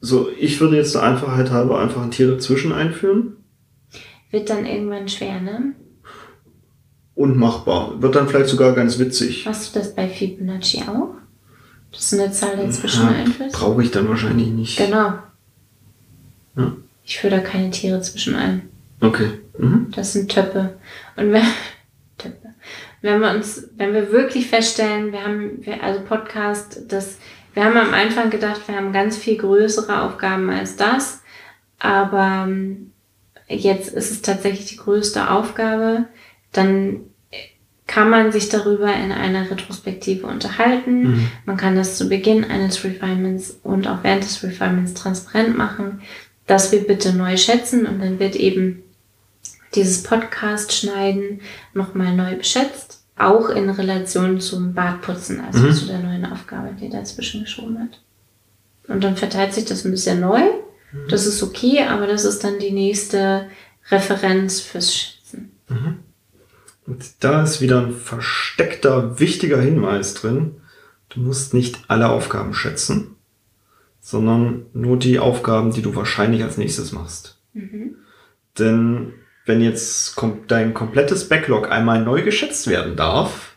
So, 0.00 0.28
ich 0.38 0.60
würde 0.60 0.76
jetzt 0.76 0.94
der 0.94 1.02
Einfachheit 1.02 1.50
halber 1.50 1.80
einfach 1.80 2.02
ein 2.02 2.10
Tier 2.10 2.28
dazwischen 2.28 2.72
einführen. 2.72 3.37
Wird 4.30 4.50
dann 4.50 4.66
irgendwann 4.66 5.08
schwer, 5.08 5.40
ne? 5.40 5.74
Und 7.14 7.36
machbar. 7.36 8.00
Wird 8.00 8.14
dann 8.14 8.28
vielleicht 8.28 8.50
sogar 8.50 8.74
ganz 8.74 8.98
witzig. 8.98 9.44
Machst 9.46 9.74
du 9.74 9.78
das 9.80 9.94
bei 9.94 10.08
Fibonacci 10.08 10.82
auch? 10.82 11.14
Dass 11.90 12.10
du 12.10 12.22
eine 12.22 12.30
Zahl 12.30 12.56
dazwischen 12.56 13.06
Ja, 13.06 13.12
einführst? 13.12 13.56
Brauche 13.56 13.82
ich 13.82 13.90
dann 13.90 14.08
wahrscheinlich 14.08 14.48
nicht. 14.48 14.76
Genau. 14.78 15.14
Ja. 16.56 16.76
Ich 17.04 17.18
führe 17.18 17.36
da 17.36 17.40
keine 17.40 17.70
Tiere 17.70 18.00
zwischen 18.02 18.34
ein. 18.36 18.68
Okay. 19.00 19.30
Mhm. 19.58 19.90
Das 19.94 20.12
sind 20.12 20.30
Töpfe. 20.30 20.76
Und 21.16 21.32
wenn, 21.32 21.42
Töpfe. 22.18 22.54
wenn 23.00 23.20
wir 23.20 23.30
uns, 23.30 23.68
wenn 23.76 23.94
wir 23.94 24.12
wirklich 24.12 24.46
feststellen, 24.48 25.10
wir 25.12 25.24
haben, 25.24 25.64
wir, 25.64 25.82
also 25.82 26.00
Podcast, 26.02 26.82
das, 26.88 27.16
wir 27.54 27.64
haben 27.64 27.76
am 27.76 27.94
Anfang 27.94 28.28
gedacht, 28.30 28.60
wir 28.68 28.76
haben 28.76 28.92
ganz 28.92 29.16
viel 29.16 29.38
größere 29.38 30.02
Aufgaben 30.02 30.50
als 30.50 30.76
das. 30.76 31.22
Aber 31.78 32.44
ähm, 32.46 32.92
jetzt 33.48 33.90
ist 33.92 34.10
es 34.10 34.22
tatsächlich 34.22 34.66
die 34.66 34.76
größte 34.76 35.30
Aufgabe. 35.30 36.04
Dann 36.52 37.00
kann 37.86 38.10
man 38.10 38.32
sich 38.32 38.50
darüber 38.50 38.92
in 38.94 39.12
einer 39.12 39.50
Retrospektive 39.50 40.26
unterhalten. 40.26 41.02
Mhm. 41.02 41.28
Man 41.46 41.56
kann 41.56 41.74
das 41.74 41.96
zu 41.96 42.08
Beginn 42.08 42.44
eines 42.44 42.84
Refinements 42.84 43.58
und 43.62 43.88
auch 43.88 44.02
während 44.02 44.24
des 44.24 44.42
Refinements 44.42 44.94
transparent 44.94 45.56
machen, 45.56 46.02
dass 46.46 46.70
wir 46.70 46.86
bitte 46.86 47.14
neu 47.14 47.36
schätzen 47.36 47.86
und 47.86 48.00
dann 48.00 48.18
wird 48.18 48.36
eben 48.36 48.82
dieses 49.74 50.02
Podcast 50.02 50.72
schneiden 50.72 51.40
nochmal 51.74 52.14
neu 52.14 52.36
beschätzt, 52.36 53.02
auch 53.16 53.48
in 53.50 53.68
Relation 53.70 54.40
zum 54.40 54.74
Bartputzen, 54.74 55.40
also 55.40 55.66
Mhm. 55.66 55.72
zu 55.72 55.86
der 55.86 55.98
neuen 55.98 56.24
Aufgabe, 56.26 56.70
die 56.78 56.88
dazwischen 56.88 57.42
geschoben 57.44 57.78
hat. 57.80 58.00
Und 58.88 59.02
dann 59.04 59.16
verteilt 59.16 59.52
sich 59.54 59.64
das 59.64 59.84
ein 59.84 59.90
bisschen 59.90 60.20
neu. 60.20 60.40
Das 61.08 61.26
ist 61.26 61.42
okay, 61.42 61.82
aber 61.82 62.06
das 62.06 62.24
ist 62.24 62.44
dann 62.44 62.58
die 62.58 62.70
nächste 62.70 63.48
Referenz 63.90 64.60
fürs 64.60 64.94
Schätzen. 64.94 65.52
Und 66.86 67.04
da 67.20 67.42
ist 67.42 67.60
wieder 67.60 67.82
ein 67.82 67.92
versteckter, 67.92 69.20
wichtiger 69.20 69.60
Hinweis 69.60 70.14
drin. 70.14 70.62
Du 71.10 71.20
musst 71.20 71.52
nicht 71.52 71.78
alle 71.88 72.08
Aufgaben 72.08 72.54
schätzen, 72.54 73.16
sondern 74.00 74.66
nur 74.72 74.98
die 74.98 75.18
Aufgaben, 75.18 75.72
die 75.72 75.82
du 75.82 75.94
wahrscheinlich 75.94 76.42
als 76.42 76.56
nächstes 76.56 76.92
machst. 76.92 77.38
Denn 78.58 79.12
wenn 79.44 79.60
jetzt 79.60 80.16
dein 80.48 80.74
komplettes 80.74 81.28
Backlog 81.28 81.70
einmal 81.70 82.02
neu 82.02 82.22
geschätzt 82.22 82.66
werden 82.66 82.96
darf, 82.96 83.56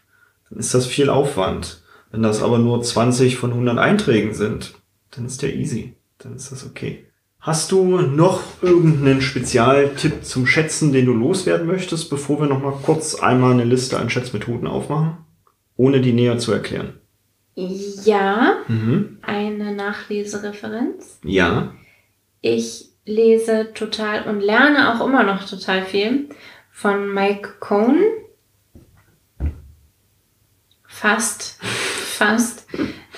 dann 0.49 0.59
ist 0.59 0.73
das 0.73 0.85
viel 0.85 1.09
Aufwand. 1.09 1.83
Wenn 2.11 2.23
das 2.23 2.41
aber 2.43 2.59
nur 2.59 2.81
20 2.81 3.37
von 3.37 3.51
100 3.51 3.77
Einträgen 3.77 4.33
sind, 4.33 4.73
dann 5.11 5.25
ist 5.25 5.41
der 5.41 5.55
easy. 5.55 5.95
Dann 6.17 6.35
ist 6.35 6.51
das 6.51 6.65
okay. 6.65 7.05
Hast 7.41 7.71
du 7.71 7.97
noch 8.01 8.43
irgendeinen 8.61 9.19
Spezialtipp 9.21 10.23
zum 10.23 10.45
Schätzen, 10.45 10.93
den 10.93 11.05
du 11.07 11.13
loswerden 11.13 11.65
möchtest, 11.65 12.09
bevor 12.11 12.39
wir 12.39 12.47
noch 12.47 12.61
mal 12.61 12.77
kurz 12.83 13.15
einmal 13.15 13.53
eine 13.53 13.63
Liste 13.63 13.97
an 13.99 14.11
Schätzmethoden 14.11 14.67
aufmachen? 14.67 15.17
Ohne 15.75 16.01
die 16.01 16.13
näher 16.13 16.37
zu 16.37 16.51
erklären. 16.51 16.99
Ja, 17.55 18.57
Mhm. 18.67 19.17
eine 19.23 19.73
Nachlesereferenz. 19.75 21.19
Ja. 21.23 21.73
Ich 22.41 22.89
lese 23.05 23.71
total 23.73 24.29
und 24.29 24.39
lerne 24.41 24.93
auch 24.93 25.05
immer 25.05 25.23
noch 25.23 25.43
total 25.49 25.81
viel 25.83 26.29
von 26.71 27.11
Mike 27.13 27.55
Cohn. 27.59 27.97
Fast, 30.87 31.57
fast. 31.63 32.67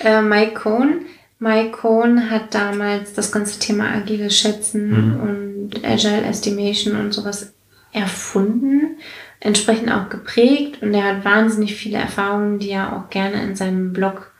Äh, 0.00 0.22
Mike 0.22 0.54
Cohn. 0.54 1.04
Mike 1.44 1.72
Cohn 1.72 2.30
hat 2.30 2.54
damals 2.54 3.12
das 3.12 3.30
ganze 3.30 3.58
Thema 3.58 3.90
agiles 3.90 4.38
Schätzen 4.38 5.20
und 5.20 5.84
Agile 5.84 6.24
Estimation 6.24 6.96
und 6.96 7.12
sowas 7.12 7.52
erfunden, 7.92 8.96
entsprechend 9.40 9.92
auch 9.92 10.08
geprägt 10.08 10.80
und 10.80 10.94
er 10.94 11.04
hat 11.04 11.24
wahnsinnig 11.26 11.74
viele 11.74 11.98
Erfahrungen, 11.98 12.60
die 12.60 12.70
er 12.70 12.96
auch 12.96 13.10
gerne 13.10 13.42
in 13.42 13.56
seinem 13.56 13.92
Blog 13.92 14.32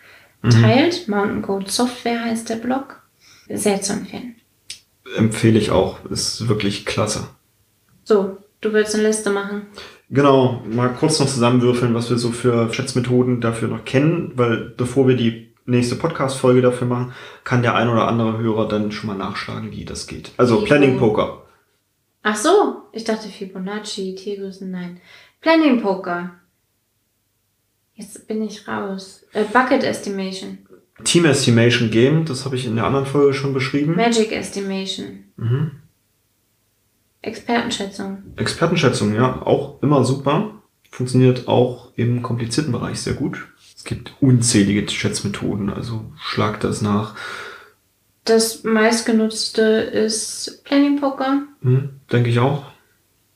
teilt. 0.49 1.07
Mountain 1.07 1.43
Goat 1.43 1.71
Software 1.71 2.25
heißt 2.25 2.49
der 2.49 2.57
Blog. 2.57 3.03
Sehr 3.51 3.83
zu 3.83 3.93
empfehlen. 3.93 4.37
Empfehle 5.17 5.59
ich 5.59 5.71
auch. 5.71 6.03
Ist 6.07 6.49
wirklich 6.49 6.87
klasse. 6.87 7.29
So, 8.05 8.39
du 8.63 8.73
willst 8.73 8.95
eine 8.95 9.07
Liste 9.07 9.29
machen. 9.29 9.67
Genau, 10.09 10.63
mal 10.67 10.89
kurz 10.89 11.21
noch 11.21 11.27
zusammenwürfeln, 11.27 11.93
was 11.93 12.09
wir 12.09 12.17
so 12.17 12.31
für 12.31 12.73
Schätzmethoden 12.73 13.43
dafür 13.43 13.69
noch 13.69 13.85
kennen, 13.85 14.33
weil 14.37 14.73
bevor 14.77 15.07
wir 15.07 15.17
die 15.17 15.54
nächste 15.67 15.97
Podcast-Folge 15.97 16.63
dafür 16.63 16.87
machen, 16.87 17.13
kann 17.45 17.63
der 17.63 17.75
ein 17.75 17.89
oder 17.89 18.09
andere 18.09 18.39
Hörer 18.39 18.69
dann 18.69 18.93
schon 18.93 19.09
mal 19.09 19.17
nachschlagen, 19.17 19.71
wie 19.71 19.85
das 19.85 20.07
geht. 20.07 20.33
Also 20.37 20.63
Wie 20.63 20.67
Planning? 20.67 20.99
Poker. 20.99 21.43
Ach 22.23 22.37
so, 22.37 22.83
ich 22.93 23.05
dachte 23.05 23.29
Fibonacci, 23.29 24.15
Tiergrößen, 24.15 24.71
nein. 24.71 25.01
Planning 25.41 25.83
Poker. 25.83 26.31
Jetzt 27.95 28.27
bin 28.27 28.43
ich 28.43 28.67
raus. 28.67 29.25
Äh, 29.33 29.45
Bucket 29.45 29.85
Estimation. 29.85 30.59
Team 31.05 31.25
Estimation 31.25 31.91
Game, 31.91 32.25
das 32.25 32.45
habe 32.45 32.57
ich 32.57 32.67
in 32.67 32.77
der 32.77 32.87
anderen 32.87 33.07
Folge 33.07 33.35
schon 33.35 33.53
beschrieben. 33.53 33.95
Magic 33.97 34.33
Estimation. 34.33 35.25
Mhm. 35.37 35.73
Expertenschätzung. 37.21 38.19
Expertenschätzung, 38.37 39.15
ja, 39.15 39.43
auch 39.43 39.83
immer 39.83 40.05
super. 40.05 40.63
Funktioniert 40.91 41.49
auch 41.49 41.93
im 41.97 42.23
komplizierten 42.23 42.71
Bereich 42.73 43.01
sehr 43.01 43.15
gut. 43.15 43.49
Es 43.85 43.89
gibt 43.91 44.15
unzählige 44.21 44.91
Schätzmethoden, 44.91 45.69
also 45.69 46.11
schlag 46.19 46.59
das 46.61 46.81
nach. 46.81 47.17
Das 48.25 48.65
meistgenutzte 48.65 49.61
ist 49.61 50.63
Planning 50.65 50.99
Poker. 50.99 51.43
Hm, 51.61 51.91
denke 52.11 52.31
ich 52.31 52.39
auch. 52.39 52.65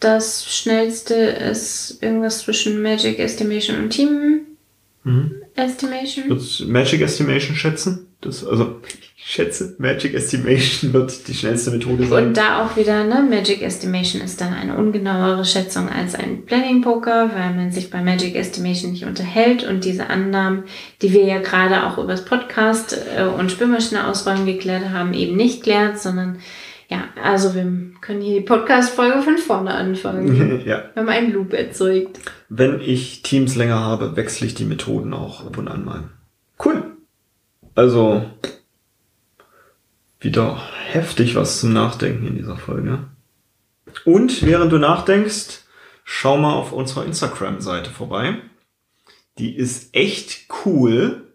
Das 0.00 0.50
schnellste 0.50 1.14
ist 1.14 1.98
irgendwas 2.02 2.38
zwischen 2.38 2.80
Magic 2.80 3.18
Estimation 3.18 3.78
und 3.78 3.90
Team 3.90 4.40
Mhm. 5.04 5.42
Estimation. 5.58 6.28
Wird 6.28 6.68
Magic 6.68 7.00
Estimation 7.00 7.56
schätzen? 7.56 8.06
Das, 8.20 8.44
also, 8.44 8.80
ich 9.16 9.24
schätze, 9.24 9.76
Magic 9.78 10.14
Estimation 10.14 10.92
wird 10.92 11.28
die 11.28 11.34
schnellste 11.34 11.70
Methode 11.70 12.06
sein. 12.06 12.28
Und 12.28 12.36
da 12.36 12.64
auch 12.64 12.76
wieder, 12.76 13.04
ne, 13.04 13.22
Magic 13.28 13.62
Estimation 13.62 14.22
ist 14.22 14.40
dann 14.40 14.54
eine 14.54 14.76
ungenauere 14.76 15.44
Schätzung 15.44 15.88
als 15.88 16.14
ein 16.14 16.46
Planning 16.46 16.82
Poker, 16.82 17.30
weil 17.34 17.54
man 17.54 17.70
sich 17.70 17.90
bei 17.90 18.00
Magic 18.00 18.34
Estimation 18.34 18.92
nicht 18.92 19.04
unterhält 19.04 19.64
und 19.64 19.84
diese 19.84 20.08
Annahmen, 20.08 20.64
die 21.02 21.12
wir 21.12 21.24
ja 21.24 21.38
gerade 21.38 21.86
auch 21.86 21.98
übers 21.98 22.24
Podcast 22.24 22.98
äh, 23.16 23.24
und 23.24 23.52
Spülmaschine 23.52 24.06
ausräumen 24.06 24.46
geklärt 24.46 24.90
haben, 24.90 25.12
eben 25.14 25.36
nicht 25.36 25.62
klärt, 25.62 26.00
sondern 26.00 26.38
ja, 26.88 27.04
also 27.22 27.54
wir 27.54 27.64
können 28.00 28.22
hier 28.22 28.40
die 28.40 28.46
Podcast-Folge 28.46 29.20
von 29.20 29.36
vorne 29.36 29.74
anfangen. 29.74 30.60
ja. 30.66 30.84
Wir 30.94 31.02
haben 31.02 31.08
einen 31.08 31.32
Loop 31.32 31.52
erzeugt. 31.52 32.18
Wenn 32.48 32.80
ich 32.80 33.22
Teams 33.22 33.56
länger 33.56 33.80
habe, 33.80 34.16
wechsle 34.16 34.46
ich 34.46 34.54
die 34.54 34.64
Methoden 34.64 35.12
auch 35.12 35.44
ab 35.44 35.58
und 35.58 35.68
an 35.68 35.84
mal. 35.84 36.04
Cool. 36.64 36.82
Also, 37.74 38.24
wieder 40.18 40.60
heftig 40.86 41.36
was 41.36 41.60
zum 41.60 41.74
Nachdenken 41.74 42.26
in 42.26 42.36
dieser 42.36 42.56
Folge. 42.56 43.00
Und 44.06 44.42
während 44.42 44.72
du 44.72 44.78
nachdenkst, 44.78 45.64
schau 46.04 46.38
mal 46.38 46.54
auf 46.54 46.72
unserer 46.72 47.04
Instagram-Seite 47.04 47.90
vorbei. 47.90 48.38
Die 49.36 49.54
ist 49.54 49.94
echt 49.94 50.46
cool. 50.64 51.34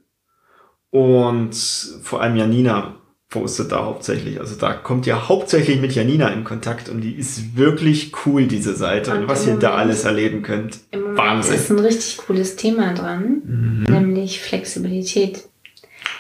Und 0.90 1.56
vor 1.56 2.22
allem 2.22 2.36
Janina 2.36 2.96
postet 3.34 3.72
da 3.72 3.84
hauptsächlich. 3.84 4.40
Also 4.40 4.56
da 4.56 4.74
kommt 4.74 5.08
ja 5.08 5.28
hauptsächlich 5.28 5.82
mit 5.82 5.96
Janina 5.96 6.28
in 6.30 6.44
Kontakt 6.44 6.88
und 6.88 7.02
die 7.02 7.14
ist 7.14 7.58
wirklich 7.58 8.12
cool, 8.26 8.46
diese 8.46 8.76
Seite. 8.76 9.12
Und, 9.12 9.22
Und 9.22 9.28
was 9.28 9.48
ihr 9.48 9.56
da 9.56 9.74
alles 9.74 10.04
erleben 10.06 10.44
könnt. 10.44 10.78
Im 10.92 11.18
Wahnsinn. 11.18 11.56
ist 11.56 11.72
ein 11.72 11.80
richtig 11.80 12.18
cooles 12.18 12.56
Thema 12.56 12.94
dran, 12.94 13.42
Mhm. 13.44 13.84
nämlich 13.90 14.40
Flexibilität. 14.40 15.46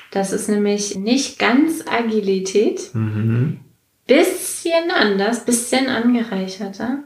Das 0.09 0.33
ist 0.33 0.49
nämlich 0.49 0.95
nicht 0.95 1.37
ganz 1.37 1.83
Agilität, 1.87 2.89
Mhm. 2.93 3.59
bisschen 4.07 4.89
anders, 4.91 5.45
bisschen 5.45 5.89
angereicherter. 5.89 7.03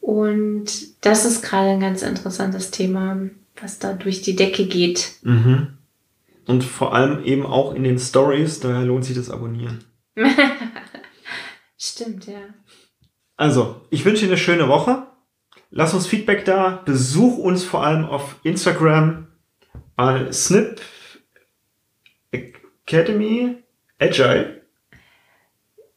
Und 0.00 0.66
das 1.00 1.24
ist 1.24 1.42
gerade 1.42 1.70
ein 1.70 1.80
ganz 1.80 2.02
interessantes 2.02 2.72
Thema, 2.72 3.18
was 3.60 3.78
da 3.78 3.92
durch 3.92 4.20
die 4.22 4.34
Decke 4.34 4.66
geht. 4.66 5.12
Mhm. 5.22 5.68
Und 6.46 6.62
vor 6.64 6.94
allem 6.94 7.24
eben 7.24 7.46
auch 7.46 7.74
in 7.74 7.84
den 7.84 7.98
Stories, 7.98 8.60
daher 8.60 8.82
lohnt 8.84 9.04
sich 9.04 9.16
das 9.16 9.30
Abonnieren. 9.30 9.84
Stimmt, 11.78 12.26
ja. 12.26 12.40
Also, 13.36 13.80
ich 13.90 14.04
wünsche 14.04 14.22
dir 14.22 14.28
eine 14.32 14.36
schöne 14.38 14.68
Woche. 14.68 15.06
Lass 15.70 15.92
uns 15.94 16.06
Feedback 16.06 16.44
da. 16.44 16.82
Besuch 16.84 17.36
uns 17.38 17.64
vor 17.64 17.84
allem 17.84 18.04
auf 18.04 18.36
Instagram. 18.42 19.26
Äh, 19.96 20.32
Snip 20.32 20.80
Academy 22.32 23.62
Agile. 23.98 24.62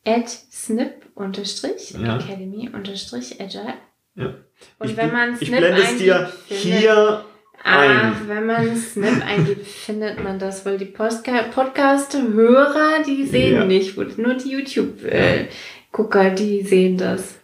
At 0.05 0.29
snip 0.29 1.05
unterstrich 1.15 1.91
Ja. 1.91 2.17
academy 2.17 2.69
unterstrich 2.73 3.41
agile. 3.41 3.73
Ja. 4.15 4.33
Und 4.79 4.89
ich, 4.89 4.97
wenn 4.97 5.11
man 5.11 5.33
ich 5.39 5.47
Snip 5.49 5.59
blende 5.59 5.81
es 5.81 5.97
dir 5.97 6.31
findet- 6.47 6.63
hier 6.63 7.25
ein. 7.67 7.91
Ah, 7.91 8.15
wenn 8.27 8.45
man 8.45 8.75
Snip 8.77 9.21
eingibt, 9.25 9.67
findet 9.67 10.23
man 10.23 10.39
das, 10.39 10.65
weil 10.65 10.77
die 10.77 10.85
Podcast-Hörer, 10.85 13.03
die 13.05 13.25
sehen 13.25 13.55
Ja. 13.55 13.65
nicht, 13.65 13.97
nur 14.17 14.35
die 14.35 14.51
YouTube-Gucker, 14.51 16.29
die 16.31 16.63
sehen 16.63 16.97
das. 16.97 17.35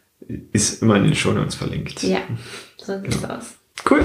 Ist 0.53 0.81
immer 0.81 0.95
in 0.95 1.03
den 1.03 1.15
Shownotes 1.15 1.55
verlinkt. 1.55 2.01
Ja, 2.03 2.19
so 2.77 2.97
sieht's 2.99 3.23
aus. 3.25 3.55
Cool. 3.89 4.03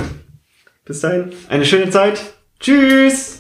Bis 0.85 1.01
dahin. 1.01 1.31
Eine 1.49 1.65
schöne 1.65 1.89
Zeit. 1.91 2.21
Tschüss. 2.59 3.38